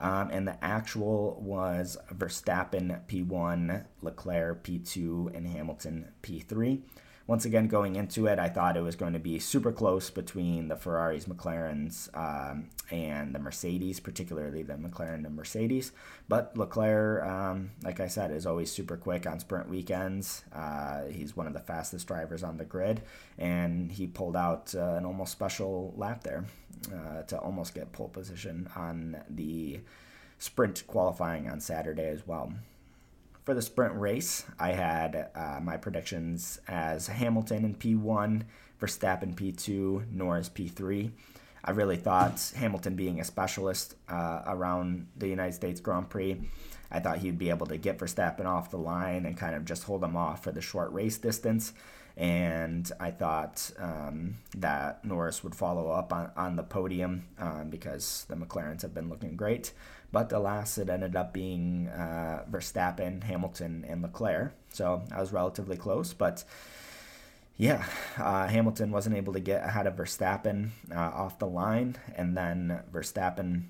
Um, 0.00 0.30
and 0.30 0.46
the 0.46 0.62
actual 0.64 1.40
was 1.40 1.96
Verstappen 2.14 3.00
P1, 3.06 3.84
Leclerc 4.02 4.62
P2, 4.62 5.36
and 5.36 5.46
Hamilton 5.46 6.12
P3 6.22 6.82
once 7.28 7.44
again, 7.44 7.68
going 7.68 7.94
into 7.94 8.26
it, 8.26 8.38
I 8.38 8.48
thought 8.48 8.78
it 8.78 8.80
was 8.80 8.96
going 8.96 9.12
to 9.12 9.18
be 9.18 9.38
super 9.38 9.70
close 9.70 10.08
between 10.08 10.68
the 10.68 10.76
Ferraris, 10.76 11.26
McLarens, 11.26 12.08
um, 12.16 12.70
and 12.90 13.34
the 13.34 13.38
Mercedes, 13.38 14.00
particularly 14.00 14.62
the 14.62 14.72
McLaren 14.72 15.26
and 15.26 15.36
Mercedes. 15.36 15.92
But 16.26 16.56
Leclerc, 16.56 17.22
um, 17.22 17.72
like 17.82 18.00
I 18.00 18.08
said, 18.08 18.30
is 18.30 18.46
always 18.46 18.72
super 18.72 18.96
quick 18.96 19.26
on 19.26 19.40
sprint 19.40 19.68
weekends. 19.68 20.42
Uh, 20.54 21.04
he's 21.04 21.36
one 21.36 21.46
of 21.46 21.52
the 21.52 21.60
fastest 21.60 22.06
drivers 22.06 22.42
on 22.42 22.56
the 22.56 22.64
grid, 22.64 23.02
and 23.36 23.92
he 23.92 24.06
pulled 24.06 24.34
out 24.34 24.74
uh, 24.74 24.94
an 24.94 25.04
almost 25.04 25.32
special 25.32 25.92
lap 25.98 26.24
there 26.24 26.46
uh, 26.90 27.24
to 27.24 27.38
almost 27.38 27.74
get 27.74 27.92
pole 27.92 28.08
position 28.08 28.70
on 28.74 29.18
the 29.28 29.80
sprint 30.38 30.82
qualifying 30.86 31.46
on 31.50 31.60
Saturday 31.60 32.08
as 32.08 32.26
well. 32.26 32.54
For 33.48 33.54
the 33.54 33.62
sprint 33.62 33.94
race, 33.94 34.44
I 34.58 34.72
had 34.72 35.30
uh, 35.34 35.58
my 35.62 35.78
predictions 35.78 36.60
as 36.68 37.06
Hamilton 37.06 37.64
in 37.64 37.74
P1, 37.76 38.42
Verstappen 38.78 39.34
P2, 39.34 40.12
Norris 40.12 40.50
P3. 40.50 41.10
I 41.64 41.70
really 41.70 41.96
thought 41.96 42.52
Hamilton 42.56 42.94
being 42.94 43.20
a 43.20 43.24
specialist 43.24 43.94
uh, 44.06 44.42
around 44.46 45.06
the 45.16 45.28
United 45.28 45.54
States 45.54 45.80
Grand 45.80 46.10
Prix, 46.10 46.38
I 46.90 47.00
thought 47.00 47.18
he'd 47.18 47.38
be 47.38 47.50
able 47.50 47.66
to 47.66 47.76
get 47.76 47.98
Verstappen 47.98 48.44
off 48.44 48.70
the 48.70 48.76
line 48.76 49.26
and 49.26 49.36
kind 49.36 49.54
of 49.54 49.64
just 49.64 49.84
hold 49.84 50.02
him 50.04 50.16
off 50.16 50.42
for 50.44 50.52
the 50.52 50.60
short 50.60 50.92
race 50.92 51.18
distance. 51.18 51.72
And 52.18 52.90
I 52.98 53.12
thought 53.12 53.70
um, 53.78 54.38
that 54.56 55.04
Norris 55.04 55.44
would 55.44 55.54
follow 55.54 55.88
up 55.92 56.12
on, 56.12 56.32
on 56.36 56.56
the 56.56 56.64
podium 56.64 57.28
um, 57.38 57.70
because 57.70 58.26
the 58.28 58.34
McLarens 58.34 58.82
have 58.82 58.92
been 58.92 59.08
looking 59.08 59.36
great. 59.36 59.72
But 60.10 60.32
alas, 60.32 60.78
it 60.78 60.90
ended 60.90 61.14
up 61.14 61.32
being 61.32 61.88
uh, 61.88 62.44
Verstappen, 62.50 63.22
Hamilton, 63.22 63.86
and 63.88 64.02
Leclerc. 64.02 64.52
So 64.70 65.02
I 65.14 65.20
was 65.20 65.32
relatively 65.32 65.76
close, 65.76 66.12
but 66.12 66.42
yeah, 67.56 67.84
uh, 68.16 68.48
Hamilton 68.48 68.90
wasn't 68.90 69.16
able 69.16 69.32
to 69.34 69.40
get 69.40 69.64
ahead 69.64 69.86
of 69.86 69.94
Verstappen 69.96 70.70
uh, 70.90 70.98
off 70.98 71.38
the 71.38 71.46
line, 71.46 71.96
and 72.16 72.36
then 72.36 72.82
Verstappen 72.92 73.64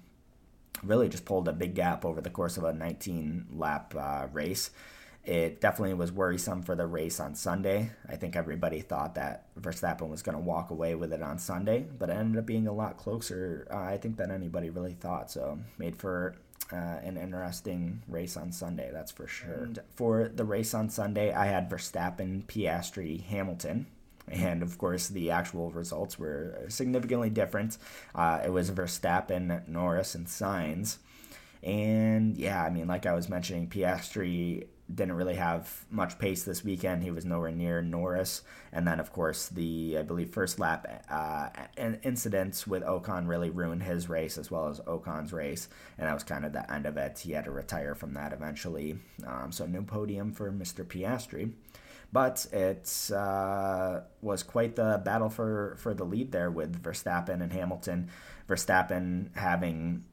really 0.82 1.08
just 1.08 1.24
pulled 1.24 1.48
a 1.48 1.52
big 1.52 1.74
gap 1.74 2.04
over 2.04 2.20
the 2.20 2.30
course 2.30 2.56
of 2.56 2.64
a 2.64 2.72
19 2.72 3.46
lap 3.52 3.94
uh, 3.98 4.26
race. 4.32 4.70
It 5.24 5.60
definitely 5.60 5.94
was 5.94 6.10
worrisome 6.10 6.62
for 6.62 6.74
the 6.74 6.86
race 6.86 7.20
on 7.20 7.34
Sunday. 7.34 7.90
I 8.08 8.16
think 8.16 8.34
everybody 8.34 8.80
thought 8.80 9.14
that 9.16 9.54
Verstappen 9.60 10.08
was 10.08 10.22
going 10.22 10.36
to 10.36 10.42
walk 10.42 10.70
away 10.70 10.94
with 10.94 11.12
it 11.12 11.22
on 11.22 11.38
Sunday, 11.38 11.86
but 11.98 12.08
it 12.08 12.14
ended 12.14 12.38
up 12.38 12.46
being 12.46 12.66
a 12.66 12.72
lot 12.72 12.96
closer, 12.96 13.66
uh, 13.70 13.76
I 13.76 13.98
think, 13.98 14.16
than 14.16 14.30
anybody 14.30 14.70
really 14.70 14.94
thought. 14.94 15.30
So, 15.30 15.58
made 15.76 15.96
for 15.96 16.34
uh, 16.72 16.76
an 17.02 17.16
interesting 17.16 18.02
race 18.08 18.36
on 18.36 18.52
Sunday, 18.52 18.90
that's 18.92 19.12
for 19.12 19.26
sure. 19.26 19.64
And 19.64 19.78
for 19.94 20.28
the 20.28 20.44
race 20.44 20.74
on 20.74 20.88
Sunday, 20.88 21.32
I 21.32 21.46
had 21.46 21.68
Verstappen, 21.68 22.44
Piastri, 22.46 23.22
Hamilton. 23.24 23.86
And 24.30 24.62
of 24.62 24.76
course, 24.76 25.08
the 25.08 25.30
actual 25.30 25.70
results 25.70 26.18
were 26.18 26.66
significantly 26.68 27.30
different. 27.30 27.78
Uh, 28.14 28.40
it 28.44 28.50
was 28.50 28.70
Verstappen, 28.70 29.66
Norris, 29.68 30.14
and 30.14 30.26
Sainz. 30.26 30.98
And 31.62 32.36
yeah, 32.36 32.62
I 32.62 32.70
mean, 32.70 32.86
like 32.86 33.06
I 33.06 33.14
was 33.14 33.28
mentioning, 33.28 33.68
Piastri 33.68 34.66
didn't 34.92 35.16
really 35.16 35.34
have 35.34 35.84
much 35.90 36.18
pace 36.18 36.44
this 36.44 36.64
weekend. 36.64 37.02
He 37.02 37.10
was 37.10 37.24
nowhere 37.24 37.52
near 37.52 37.82
Norris. 37.82 38.42
And 38.72 38.86
then, 38.86 39.00
of 39.00 39.12
course, 39.12 39.48
the, 39.48 39.96
I 39.98 40.02
believe, 40.02 40.30
first 40.30 40.58
lap 40.58 41.04
uh, 41.10 41.48
incidents 42.02 42.66
with 42.66 42.82
Ocon 42.82 43.28
really 43.28 43.50
ruined 43.50 43.82
his 43.82 44.08
race 44.08 44.38
as 44.38 44.50
well 44.50 44.68
as 44.68 44.80
Ocon's 44.80 45.32
race. 45.32 45.68
And 45.98 46.08
that 46.08 46.14
was 46.14 46.24
kind 46.24 46.44
of 46.44 46.52
the 46.52 46.70
end 46.72 46.86
of 46.86 46.96
it. 46.96 47.18
He 47.18 47.32
had 47.32 47.44
to 47.44 47.50
retire 47.50 47.94
from 47.94 48.14
that 48.14 48.32
eventually. 48.32 48.98
Um, 49.26 49.52
so, 49.52 49.66
no 49.66 49.82
podium 49.82 50.32
for 50.32 50.50
Mr. 50.50 50.84
Piastri. 50.84 51.52
But 52.10 52.46
it 52.52 53.10
uh, 53.14 54.00
was 54.22 54.42
quite 54.42 54.76
the 54.76 55.02
battle 55.04 55.28
for, 55.28 55.76
for 55.78 55.92
the 55.92 56.04
lead 56.04 56.32
there 56.32 56.50
with 56.50 56.82
Verstappen 56.82 57.42
and 57.42 57.52
Hamilton. 57.52 58.08
Verstappen 58.48 59.36
having 59.36 60.04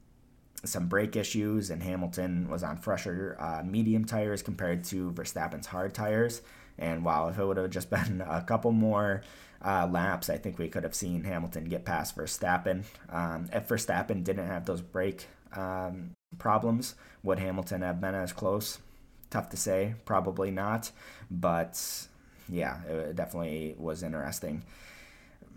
some 0.66 0.88
brake 0.88 1.16
issues, 1.16 1.70
and 1.70 1.82
Hamilton 1.84 2.50
was 2.50 2.64
on 2.64 2.78
fresher 2.78 3.36
uh, 3.40 3.64
medium 3.64 4.06
tires 4.06 4.42
compared 4.42 4.84
to 4.86 5.12
Verstappen's 5.12 5.68
hard 5.68 5.94
tires. 5.94 6.42
And 6.78 7.06
wow, 7.06 7.30
if 7.30 7.38
it 7.38 7.46
would 7.46 7.58
have 7.58 7.70
just 7.70 7.90
been 7.90 8.22
a 8.28 8.42
couple 8.42 8.72
more 8.72 9.22
uh, 9.64 9.88
laps, 9.90 10.30
I 10.30 10.38
think 10.38 10.60
we 10.60 10.70
could 10.70 10.84
have 10.84 10.96
seen 10.96 11.24
Hamilton 11.24 11.66
get 11.66 11.86
past 11.86 12.16
Verstappen. 12.18 12.84
Um, 13.10 13.50
if 13.54 13.68
Verstappen 13.68 14.24
didn't 14.24 14.48
have 14.48 14.66
those 14.66 14.82
brake 14.82 15.28
um, 15.56 16.12
problems, 16.38 16.96
would 17.24 17.40
Hamilton 17.40 17.82
have 17.82 18.02
been 18.02 18.16
as 18.16 18.34
close? 18.34 18.80
Tough 19.30 19.50
to 19.50 19.58
say, 19.58 19.96
probably 20.06 20.52
not. 20.52 20.92
But 21.32 22.08
yeah, 22.50 22.84
it 22.84 23.16
definitely 23.16 23.76
was 23.78 24.04
interesting. 24.04 24.64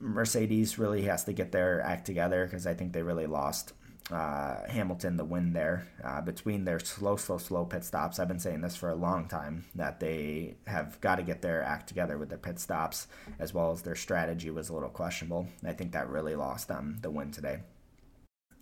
Mercedes 0.00 0.78
really 0.78 1.02
has 1.02 1.24
to 1.24 1.32
get 1.32 1.52
their 1.52 1.80
act 1.80 2.06
together 2.06 2.44
because 2.44 2.66
I 2.66 2.74
think 2.74 2.92
they 2.92 3.02
really 3.02 3.26
lost 3.26 3.72
uh, 4.10 4.66
Hamilton 4.68 5.16
the 5.16 5.24
win 5.24 5.52
there 5.52 5.86
uh, 6.02 6.20
between 6.20 6.64
their 6.64 6.80
slow, 6.80 7.16
slow, 7.16 7.38
slow 7.38 7.64
pit 7.64 7.84
stops. 7.84 8.18
I've 8.18 8.28
been 8.28 8.38
saying 8.38 8.60
this 8.60 8.76
for 8.76 8.90
a 8.90 8.94
long 8.94 9.28
time 9.28 9.66
that 9.74 10.00
they 10.00 10.56
have 10.66 11.00
got 11.00 11.16
to 11.16 11.22
get 11.22 11.42
their 11.42 11.62
act 11.62 11.88
together 11.88 12.18
with 12.18 12.28
their 12.28 12.38
pit 12.38 12.58
stops 12.58 13.06
as 13.38 13.52
well 13.52 13.72
as 13.72 13.82
their 13.82 13.94
strategy 13.94 14.50
was 14.50 14.68
a 14.68 14.74
little 14.74 14.88
questionable. 14.88 15.46
I 15.64 15.72
think 15.72 15.92
that 15.92 16.08
really 16.08 16.34
lost 16.34 16.68
them 16.68 16.98
the 17.02 17.10
win 17.10 17.30
today. 17.30 17.60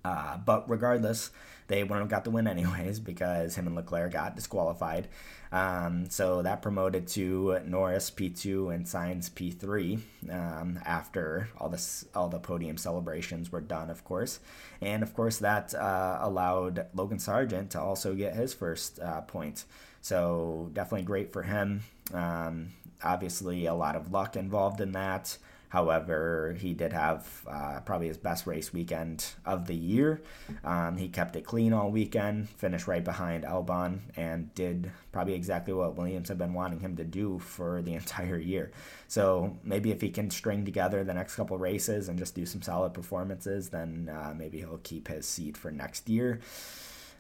Uh, 0.07 0.37
but 0.38 0.71
regardless, 0.71 1.31
they 1.66 1.83
wouldn't 1.83 2.01
have 2.01 2.09
got 2.09 2.23
the 2.23 2.31
win 2.31 2.47
anyways 2.47 3.01
because 3.01 3.57
him 3.57 3.66
and 3.66 3.75
Leclerc 3.75 4.12
got 4.12 4.37
disqualified. 4.37 5.09
Um, 5.51 6.11
so 6.11 6.42
that 6.42 6.62
promoted 6.62 7.09
to 7.09 7.61
Norris 7.64 8.11
P2 8.11 8.75
and 8.75 8.85
Sainz 8.85 9.31
P3 9.31 10.01
um, 10.31 10.79
after 10.85 11.49
all 11.59 11.69
this 11.69 12.05
all 12.14 12.29
the 12.29 12.38
podium 12.38 12.77
celebrations 12.77 13.51
were 13.51 13.61
done, 13.61 13.90
of 13.90 14.05
course, 14.05 14.40
and 14.81 15.03
of 15.03 15.14
course 15.14 15.38
that 15.38 15.75
uh, 15.75 16.19
allowed 16.21 16.87
Logan 16.95 17.19
Sargeant 17.19 17.71
to 17.71 17.81
also 17.81 18.14
get 18.14 18.35
his 18.35 18.55
first 18.55 19.01
uh, 19.01 19.23
point. 19.23 19.64
So 20.03 20.71
definitely 20.73 21.07
great 21.07 21.33
for 21.33 21.42
him. 21.42 21.83
Um, 22.12 22.73
obviously, 23.03 23.66
a 23.66 23.75
lot 23.75 23.97
of 23.97 24.12
luck 24.12 24.37
involved 24.37 24.81
in 24.81 24.92
that. 24.92 25.37
However, 25.68 26.57
he 26.59 26.74
did 26.74 26.92
have 26.92 27.44
uh, 27.48 27.81
probably 27.81 28.09
his 28.09 28.16
best 28.16 28.46
race 28.46 28.72
weekend 28.72 29.26
of 29.44 29.66
the 29.66 29.74
year. 29.74 30.22
Um, 30.64 30.96
he 30.96 31.09
kept 31.09 31.37
it 31.37 31.44
clean 31.44 31.72
all 31.72 31.90
weekend, 31.90 32.48
finished 32.50 32.87
right 32.87 33.05
behind 33.05 33.44
Albon, 33.44 34.00
and 34.16 34.55
did 34.55 34.90
probably 35.12 35.35
exactly 35.35 35.74
what 35.74 35.96
Williams 35.96 36.29
had 36.29 36.38
been 36.38 36.55
wanting 36.55 36.81
him 36.81 36.96
to 36.96 37.05
do 37.05 37.38
for 37.38 37.83
the 37.83 37.94
entire 38.00 38.38
year. 38.38 38.70
So 39.09 39.57
maybe 39.64 39.90
if 39.90 40.00
he 40.00 40.11
can 40.11 40.31
string 40.31 40.64
together 40.64 41.02
the 41.05 41.14
next 41.14 41.37
couple 41.37 41.59
races 41.59 42.09
and 42.09 42.18
just 42.18 42.35
do 42.35 42.46
some 42.46 42.62
solid 42.62 42.94
performances, 42.94 43.70
then 43.70 44.11
uh, 44.12 44.35
maybe 44.37 44.59
he'll 44.59 44.81
keep 44.83 45.09
his 45.09 45.26
seat 45.26 45.57
for 45.57 45.70
next 45.70 46.09
year. 46.09 46.40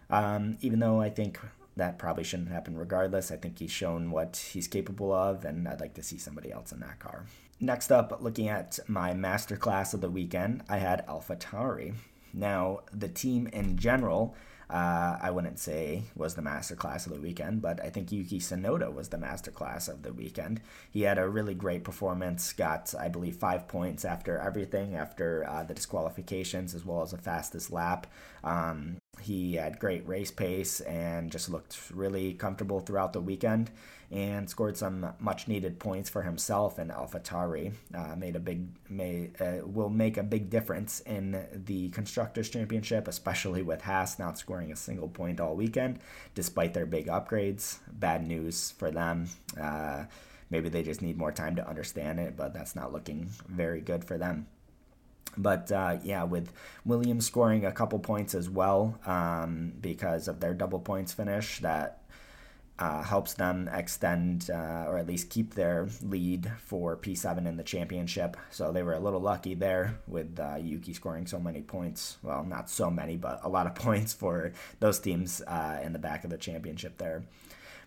Um, 0.08 0.56
even 0.60 0.78
though 0.78 1.00
I 1.00 1.10
think 1.10 1.40
that 1.76 1.98
probably 1.98 2.24
shouldn't 2.24 2.48
happen 2.48 2.76
regardless. 2.76 3.30
I 3.30 3.36
think 3.36 3.58
he's 3.58 3.70
shown 3.70 4.10
what 4.10 4.36
he's 4.52 4.66
capable 4.66 5.12
of, 5.12 5.44
and 5.44 5.68
I'd 5.68 5.80
like 5.80 5.94
to 5.94 6.02
see 6.02 6.16
somebody 6.16 6.50
else 6.50 6.72
in 6.72 6.80
that 6.80 6.98
car. 6.98 7.26
Next 7.58 7.90
up, 7.90 8.18
looking 8.20 8.48
at 8.48 8.78
my 8.86 9.14
masterclass 9.14 9.94
of 9.94 10.02
the 10.02 10.10
weekend, 10.10 10.62
I 10.68 10.76
had 10.76 11.04
Alpha 11.08 11.36
AlphaTauri. 11.36 11.94
Now, 12.34 12.80
the 12.92 13.08
team 13.08 13.46
in 13.46 13.78
general, 13.78 14.34
uh, 14.68 15.16
I 15.22 15.30
wouldn't 15.30 15.58
say 15.58 16.02
was 16.14 16.34
the 16.34 16.42
masterclass 16.42 17.06
of 17.06 17.14
the 17.14 17.20
weekend, 17.20 17.62
but 17.62 17.82
I 17.82 17.88
think 17.88 18.12
Yuki 18.12 18.40
Tsunoda 18.40 18.92
was 18.92 19.08
the 19.08 19.16
masterclass 19.16 19.88
of 19.88 20.02
the 20.02 20.12
weekend. 20.12 20.60
He 20.90 21.02
had 21.02 21.16
a 21.16 21.26
really 21.26 21.54
great 21.54 21.82
performance, 21.82 22.52
got, 22.52 22.94
I 22.94 23.08
believe, 23.08 23.36
five 23.36 23.68
points 23.68 24.04
after 24.04 24.36
everything, 24.38 24.94
after 24.94 25.48
uh, 25.48 25.62
the 25.62 25.72
disqualifications, 25.72 26.74
as 26.74 26.84
well 26.84 27.00
as 27.00 27.12
the 27.12 27.18
fastest 27.18 27.72
lap. 27.72 28.06
Um, 28.44 28.98
he 29.20 29.54
had 29.54 29.78
great 29.78 30.06
race 30.06 30.30
pace 30.30 30.80
and 30.80 31.30
just 31.30 31.48
looked 31.48 31.78
really 31.92 32.34
comfortable 32.34 32.80
throughout 32.80 33.12
the 33.12 33.20
weekend 33.20 33.70
and 34.10 34.48
scored 34.48 34.76
some 34.76 35.14
much 35.18 35.48
needed 35.48 35.78
points 35.78 36.08
for 36.08 36.22
himself 36.22 36.78
and 36.78 36.90
AlphaTauri. 36.90 37.72
Uh, 37.94 38.14
made 38.16 38.36
a 38.36 38.40
big 38.40 38.66
may 38.88 39.30
uh, 39.40 39.66
will 39.66 39.88
make 39.88 40.16
a 40.16 40.22
big 40.22 40.48
difference 40.48 41.00
in 41.00 41.44
the 41.52 41.88
constructors 41.88 42.48
championship, 42.48 43.08
especially 43.08 43.62
with 43.62 43.82
Haas 43.82 44.18
not 44.18 44.38
scoring 44.38 44.70
a 44.70 44.76
single 44.76 45.08
point 45.08 45.40
all 45.40 45.56
weekend, 45.56 45.98
despite 46.34 46.72
their 46.72 46.86
big 46.86 47.06
upgrades. 47.06 47.78
Bad 47.92 48.26
news 48.26 48.72
for 48.78 48.90
them. 48.90 49.28
Uh, 49.60 50.04
maybe 50.50 50.68
they 50.68 50.82
just 50.82 51.02
need 51.02 51.18
more 51.18 51.32
time 51.32 51.56
to 51.56 51.68
understand 51.68 52.20
it, 52.20 52.36
but 52.36 52.54
that's 52.54 52.76
not 52.76 52.92
looking 52.92 53.28
very 53.48 53.80
good 53.80 54.04
for 54.04 54.18
them. 54.18 54.46
But 55.38 55.70
uh, 55.70 55.98
yeah, 56.02 56.24
with 56.24 56.52
Williams 56.84 57.26
scoring 57.26 57.64
a 57.64 57.72
couple 57.72 57.98
points 57.98 58.34
as 58.34 58.48
well 58.48 58.98
um, 59.06 59.72
because 59.80 60.28
of 60.28 60.40
their 60.40 60.54
double 60.54 60.80
points 60.80 61.12
finish, 61.12 61.60
that 61.60 62.02
uh, 62.78 63.02
helps 63.02 63.34
them 63.34 63.68
extend 63.72 64.50
uh, 64.50 64.84
or 64.86 64.98
at 64.98 65.06
least 65.06 65.30
keep 65.30 65.54
their 65.54 65.88
lead 66.02 66.52
for 66.58 66.96
P7 66.96 67.46
in 67.46 67.56
the 67.56 67.62
championship. 67.62 68.36
So 68.50 68.70
they 68.70 68.82
were 68.82 68.92
a 68.92 69.00
little 69.00 69.20
lucky 69.20 69.54
there 69.54 69.98
with 70.06 70.38
uh, 70.38 70.56
Yuki 70.56 70.92
scoring 70.92 71.26
so 71.26 71.38
many 71.38 71.62
points. 71.62 72.18
Well, 72.22 72.44
not 72.44 72.68
so 72.68 72.90
many, 72.90 73.16
but 73.16 73.40
a 73.42 73.48
lot 73.48 73.66
of 73.66 73.74
points 73.86 74.12
for 74.12 74.52
those 74.80 74.98
teams 74.98 75.40
uh, 75.42 75.80
in 75.82 75.92
the 75.92 75.98
back 75.98 76.24
of 76.24 76.30
the 76.30 76.38
championship 76.38 76.98
there. 76.98 77.24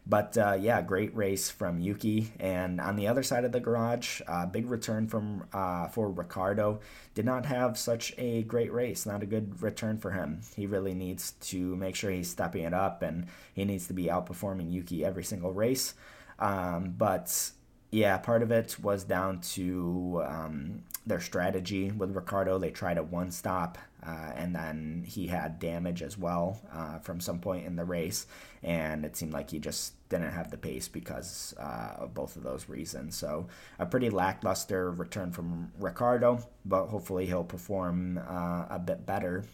But 0.07 0.37
uh, 0.37 0.57
yeah, 0.59 0.81
great 0.81 1.15
race 1.15 1.51
from 1.51 1.79
Yuki. 1.79 2.33
And 2.39 2.81
on 2.81 2.95
the 2.95 3.07
other 3.07 3.21
side 3.21 3.45
of 3.45 3.51
the 3.51 3.59
garage, 3.59 4.21
uh, 4.27 4.47
big 4.47 4.69
return 4.69 5.07
from 5.07 5.43
uh, 5.53 5.87
for 5.87 6.09
Ricciardo. 6.09 6.79
Did 7.13 7.25
not 7.25 7.45
have 7.45 7.77
such 7.77 8.13
a 8.17 8.43
great 8.43 8.73
race. 8.73 9.05
Not 9.05 9.21
a 9.21 9.27
good 9.27 9.61
return 9.61 9.97
for 9.97 10.11
him. 10.11 10.41
He 10.55 10.65
really 10.65 10.93
needs 10.93 11.33
to 11.41 11.75
make 11.75 11.95
sure 11.95 12.09
he's 12.09 12.29
stepping 12.29 12.63
it 12.63 12.73
up, 12.73 13.01
and 13.01 13.27
he 13.53 13.65
needs 13.65 13.87
to 13.87 13.93
be 13.93 14.05
outperforming 14.05 14.71
Yuki 14.71 15.05
every 15.05 15.23
single 15.23 15.53
race. 15.53 15.93
Um, 16.39 16.95
but 16.97 17.51
yeah, 17.91 18.17
part 18.17 18.43
of 18.43 18.51
it 18.51 18.77
was 18.81 19.03
down 19.03 19.41
to 19.41 20.21
um, 20.25 20.83
their 21.07 21.19
strategy 21.19 21.91
with 21.91 22.15
Ricciardo. 22.15 22.59
They 22.59 22.69
tried 22.69 22.99
a 22.99 23.03
one 23.03 23.31
stop, 23.31 23.79
uh, 24.05 24.31
and 24.35 24.55
then 24.55 25.03
he 25.07 25.27
had 25.27 25.59
damage 25.59 26.03
as 26.03 26.17
well 26.17 26.61
uh, 26.71 26.99
from 26.99 27.19
some 27.19 27.39
point 27.39 27.65
in 27.65 27.75
the 27.75 27.85
race, 27.85 28.27
and 28.61 29.05
it 29.05 29.17
seemed 29.17 29.33
like 29.33 29.49
he 29.49 29.57
just 29.57 29.93
didn't 30.09 30.31
have 30.31 30.51
the 30.51 30.57
pace 30.57 30.87
because 30.87 31.55
uh, 31.59 31.95
of 31.97 32.13
both 32.13 32.35
of 32.35 32.43
those 32.43 32.69
reasons. 32.69 33.15
So 33.17 33.47
a 33.79 33.87
pretty 33.87 34.11
lackluster 34.11 34.91
return 34.91 35.31
from 35.31 35.71
Ricciardo, 35.79 36.45
but 36.65 36.87
hopefully 36.87 37.25
he'll 37.25 37.43
perform 37.43 38.19
uh, 38.19 38.65
a 38.69 38.79
bit 38.79 39.05
better 39.07 39.45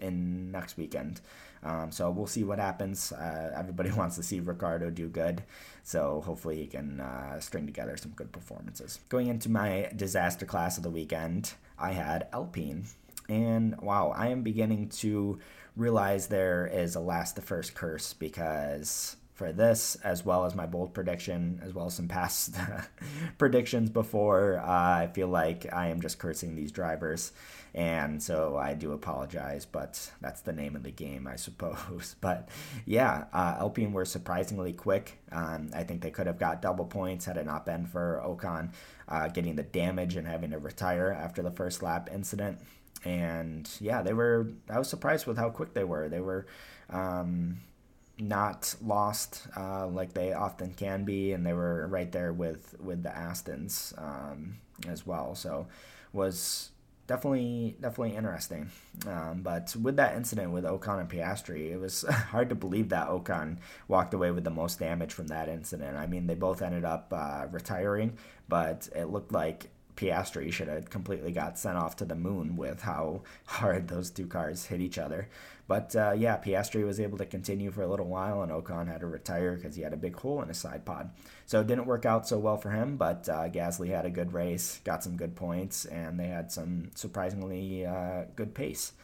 in 0.00 0.50
next 0.50 0.76
weekend. 0.76 1.20
Um, 1.62 1.92
so 1.92 2.10
we'll 2.10 2.26
see 2.26 2.44
what 2.44 2.58
happens. 2.58 3.12
Uh, 3.12 3.52
everybody 3.54 3.90
wants 4.00 4.16
to 4.16 4.22
see 4.22 4.40
Ricciardo 4.40 4.90
do 4.90 5.08
good, 5.08 5.42
so 5.82 6.22
hopefully 6.24 6.56
he 6.56 6.66
can 6.66 7.00
uh, 7.00 7.38
string 7.40 7.66
together 7.66 7.96
some 7.96 8.12
good 8.12 8.32
performances. 8.32 9.00
Going 9.08 9.26
into 9.26 9.50
my 9.50 9.90
disaster 9.94 10.46
class 10.46 10.76
of 10.76 10.82
the 10.82 10.90
weekend, 10.90 11.52
I 11.78 11.92
had 11.92 12.28
Alpine, 12.32 12.84
and 13.28 13.80
wow, 13.80 14.12
I 14.16 14.28
am 14.28 14.42
beginning 14.42 14.88
to 15.00 15.38
realize 15.76 16.26
there 16.26 16.66
is 16.66 16.94
a 16.94 17.00
last 17.00 17.36
the 17.36 17.42
first 17.42 17.74
curse 17.74 18.12
because 18.12 19.16
for 19.40 19.52
this, 19.54 19.96
as 20.04 20.22
well 20.22 20.44
as 20.44 20.54
my 20.54 20.66
bold 20.66 20.92
prediction, 20.92 21.62
as 21.64 21.72
well 21.72 21.86
as 21.86 21.94
some 21.94 22.08
past 22.08 22.56
predictions 23.38 23.88
before. 23.88 24.58
Uh, 24.58 24.68
I 24.68 25.10
feel 25.14 25.28
like 25.28 25.64
I 25.72 25.86
am 25.86 26.02
just 26.02 26.18
cursing 26.18 26.54
these 26.54 26.70
drivers, 26.70 27.32
and 27.74 28.22
so 28.22 28.58
I 28.58 28.74
do 28.74 28.92
apologize, 28.92 29.64
but 29.64 30.10
that's 30.20 30.42
the 30.42 30.52
name 30.52 30.76
of 30.76 30.82
the 30.82 30.90
game, 30.90 31.26
I 31.26 31.36
suppose. 31.36 32.16
But 32.20 32.50
yeah, 32.84 33.24
uh, 33.32 33.56
Alpine 33.60 33.94
were 33.94 34.04
surprisingly 34.04 34.74
quick. 34.74 35.16
Um, 35.32 35.70
I 35.72 35.84
think 35.84 36.02
they 36.02 36.10
could 36.10 36.26
have 36.26 36.38
got 36.38 36.60
double 36.60 36.84
points 36.84 37.24
had 37.24 37.38
it 37.38 37.46
not 37.46 37.64
been 37.64 37.86
for 37.86 38.22
Ocon 38.22 38.74
uh, 39.08 39.28
getting 39.28 39.56
the 39.56 39.62
damage 39.62 40.16
and 40.16 40.28
having 40.28 40.50
to 40.50 40.58
retire 40.58 41.16
after 41.18 41.40
the 41.40 41.50
first 41.50 41.82
lap 41.82 42.10
incident. 42.12 42.58
And 43.06 43.66
yeah, 43.80 44.02
they 44.02 44.12
were. 44.12 44.48
I 44.68 44.78
was 44.78 44.90
surprised 44.90 45.26
with 45.26 45.38
how 45.38 45.48
quick 45.48 45.72
they 45.72 45.84
were. 45.84 46.10
They 46.10 46.20
were. 46.20 46.46
Um, 46.90 47.60
not 48.20 48.74
lost 48.82 49.46
uh, 49.56 49.86
like 49.86 50.12
they 50.12 50.32
often 50.32 50.72
can 50.74 51.04
be, 51.04 51.32
and 51.32 51.44
they 51.44 51.52
were 51.52 51.86
right 51.86 52.10
there 52.12 52.32
with 52.32 52.74
with 52.80 53.02
the 53.02 53.10
Astons 53.10 53.96
um, 53.98 54.56
as 54.88 55.06
well. 55.06 55.34
So 55.34 55.66
was 56.12 56.70
definitely 57.06 57.76
definitely 57.80 58.16
interesting. 58.16 58.70
Um, 59.06 59.42
but 59.42 59.74
with 59.74 59.96
that 59.96 60.16
incident 60.16 60.52
with 60.52 60.64
Ocon 60.64 61.00
and 61.00 61.10
Piastri, 61.10 61.72
it 61.72 61.78
was 61.78 62.02
hard 62.08 62.48
to 62.50 62.54
believe 62.54 62.90
that 62.90 63.08
Ocon 63.08 63.58
walked 63.88 64.14
away 64.14 64.30
with 64.30 64.44
the 64.44 64.50
most 64.50 64.78
damage 64.78 65.12
from 65.12 65.26
that 65.28 65.48
incident. 65.48 65.96
I 65.96 66.06
mean, 66.06 66.26
they 66.26 66.34
both 66.34 66.62
ended 66.62 66.84
up 66.84 67.12
uh, 67.12 67.46
retiring, 67.50 68.16
but 68.48 68.88
it 68.94 69.06
looked 69.06 69.32
like 69.32 69.70
Piastri 69.96 70.52
should 70.52 70.68
have 70.68 70.90
completely 70.90 71.32
got 71.32 71.58
sent 71.58 71.76
off 71.76 71.96
to 71.96 72.04
the 72.04 72.14
moon 72.14 72.56
with 72.56 72.82
how 72.82 73.22
hard 73.46 73.88
those 73.88 74.10
two 74.10 74.26
cars 74.26 74.66
hit 74.66 74.80
each 74.80 74.98
other. 74.98 75.28
But 75.68 75.94
uh, 75.94 76.14
yeah, 76.16 76.36
Piastri 76.36 76.84
was 76.84 76.98
able 76.98 77.18
to 77.18 77.24
continue 77.24 77.70
for 77.70 77.82
a 77.82 77.86
little 77.86 78.06
while, 78.06 78.42
and 78.42 78.50
Ocon 78.50 78.88
had 78.88 79.02
to 79.02 79.06
retire 79.06 79.54
because 79.54 79.76
he 79.76 79.82
had 79.82 79.92
a 79.92 79.96
big 79.96 80.16
hole 80.16 80.42
in 80.42 80.48
his 80.48 80.58
side 80.58 80.84
pod. 80.84 81.10
So 81.46 81.60
it 81.60 81.68
didn't 81.68 81.86
work 81.86 82.04
out 82.04 82.26
so 82.26 82.38
well 82.38 82.56
for 82.56 82.70
him, 82.70 82.96
but 82.96 83.28
uh, 83.28 83.48
Gasly 83.48 83.88
had 83.88 84.04
a 84.04 84.10
good 84.10 84.32
race, 84.32 84.80
got 84.82 85.04
some 85.04 85.16
good 85.16 85.36
points, 85.36 85.84
and 85.84 86.18
they 86.18 86.26
had 86.26 86.50
some 86.50 86.90
surprisingly 86.96 87.86
uh, 87.86 88.24
good 88.34 88.52
pace. 88.52 88.94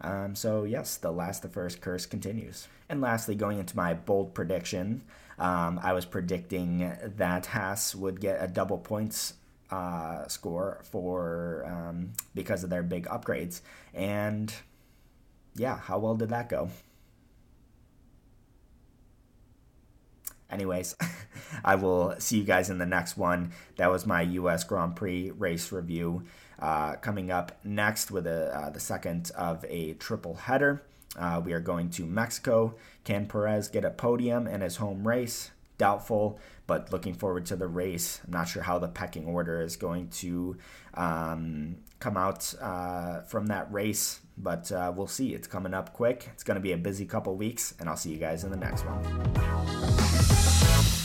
Um, 0.00 0.34
so, 0.34 0.64
yes, 0.64 0.96
the 0.96 1.10
last 1.10 1.42
the 1.42 1.48
first 1.48 1.80
curse 1.80 2.06
continues. 2.06 2.68
And 2.88 3.00
lastly, 3.00 3.34
going 3.34 3.58
into 3.58 3.76
my 3.76 3.94
bold 3.94 4.34
prediction, 4.34 5.02
um, 5.38 5.78
I 5.82 5.92
was 5.92 6.04
predicting 6.04 6.92
that 7.16 7.46
Haas 7.46 7.94
would 7.94 8.20
get 8.20 8.42
a 8.42 8.48
double 8.48 8.78
points 8.78 9.34
uh, 9.70 10.26
score 10.28 10.80
for 10.82 11.64
um, 11.66 12.12
because 12.34 12.64
of 12.64 12.70
their 12.70 12.82
big 12.82 13.06
upgrades. 13.06 13.60
And 13.94 14.52
yeah, 15.54 15.76
how 15.76 15.98
well 15.98 16.14
did 16.14 16.30
that 16.30 16.48
go? 16.48 16.70
Anyways, 20.50 20.96
I 21.64 21.74
will 21.74 22.14
see 22.18 22.38
you 22.38 22.44
guys 22.44 22.70
in 22.70 22.78
the 22.78 22.86
next 22.86 23.16
one. 23.16 23.52
That 23.76 23.90
was 23.90 24.06
my 24.06 24.22
U.S. 24.22 24.64
Grand 24.64 24.96
Prix 24.96 25.30
race 25.32 25.70
review. 25.72 26.24
Uh, 26.58 26.94
coming 26.96 27.30
up 27.30 27.58
next 27.62 28.10
with 28.10 28.26
a, 28.26 28.56
uh, 28.56 28.70
the 28.70 28.80
second 28.80 29.30
of 29.36 29.64
a 29.68 29.92
triple 29.94 30.34
header. 30.34 30.82
Uh, 31.16 31.40
we 31.44 31.52
are 31.52 31.60
going 31.60 31.90
to 31.90 32.04
Mexico. 32.04 32.74
Can 33.04 33.26
Perez 33.26 33.68
get 33.68 33.84
a 33.84 33.90
podium 33.90 34.46
in 34.46 34.60
his 34.60 34.76
home 34.76 35.06
race? 35.06 35.50
doubtful, 35.78 36.38
but 36.68 36.92
looking 36.92 37.14
forward 37.14 37.46
to 37.46 37.56
the 37.56 37.66
race. 37.66 38.20
I'm 38.24 38.32
not 38.32 38.46
sure 38.46 38.62
how 38.62 38.78
the 38.78 38.86
pecking 38.86 39.24
order 39.24 39.60
is 39.60 39.76
going 39.76 40.10
to 40.10 40.56
um, 40.94 41.78
come 41.98 42.16
out 42.16 42.54
uh, 42.60 43.22
from 43.22 43.46
that 43.46 43.72
race, 43.72 44.20
but 44.36 44.70
uh, 44.70 44.92
we'll 44.94 45.08
see. 45.08 45.34
It's 45.34 45.48
coming 45.48 45.74
up 45.74 45.94
quick. 45.94 46.28
It's 46.34 46.44
going 46.44 46.56
to 46.56 46.60
be 46.60 46.72
a 46.72 46.78
busy 46.78 47.06
couple 47.06 47.34
weeks, 47.34 47.74
and 47.80 47.88
I'll 47.88 47.96
see 47.96 48.10
you 48.10 48.18
guys 48.18 48.44
in 48.44 48.50
the 48.50 48.56
next 48.56 48.82
one. 48.82 50.97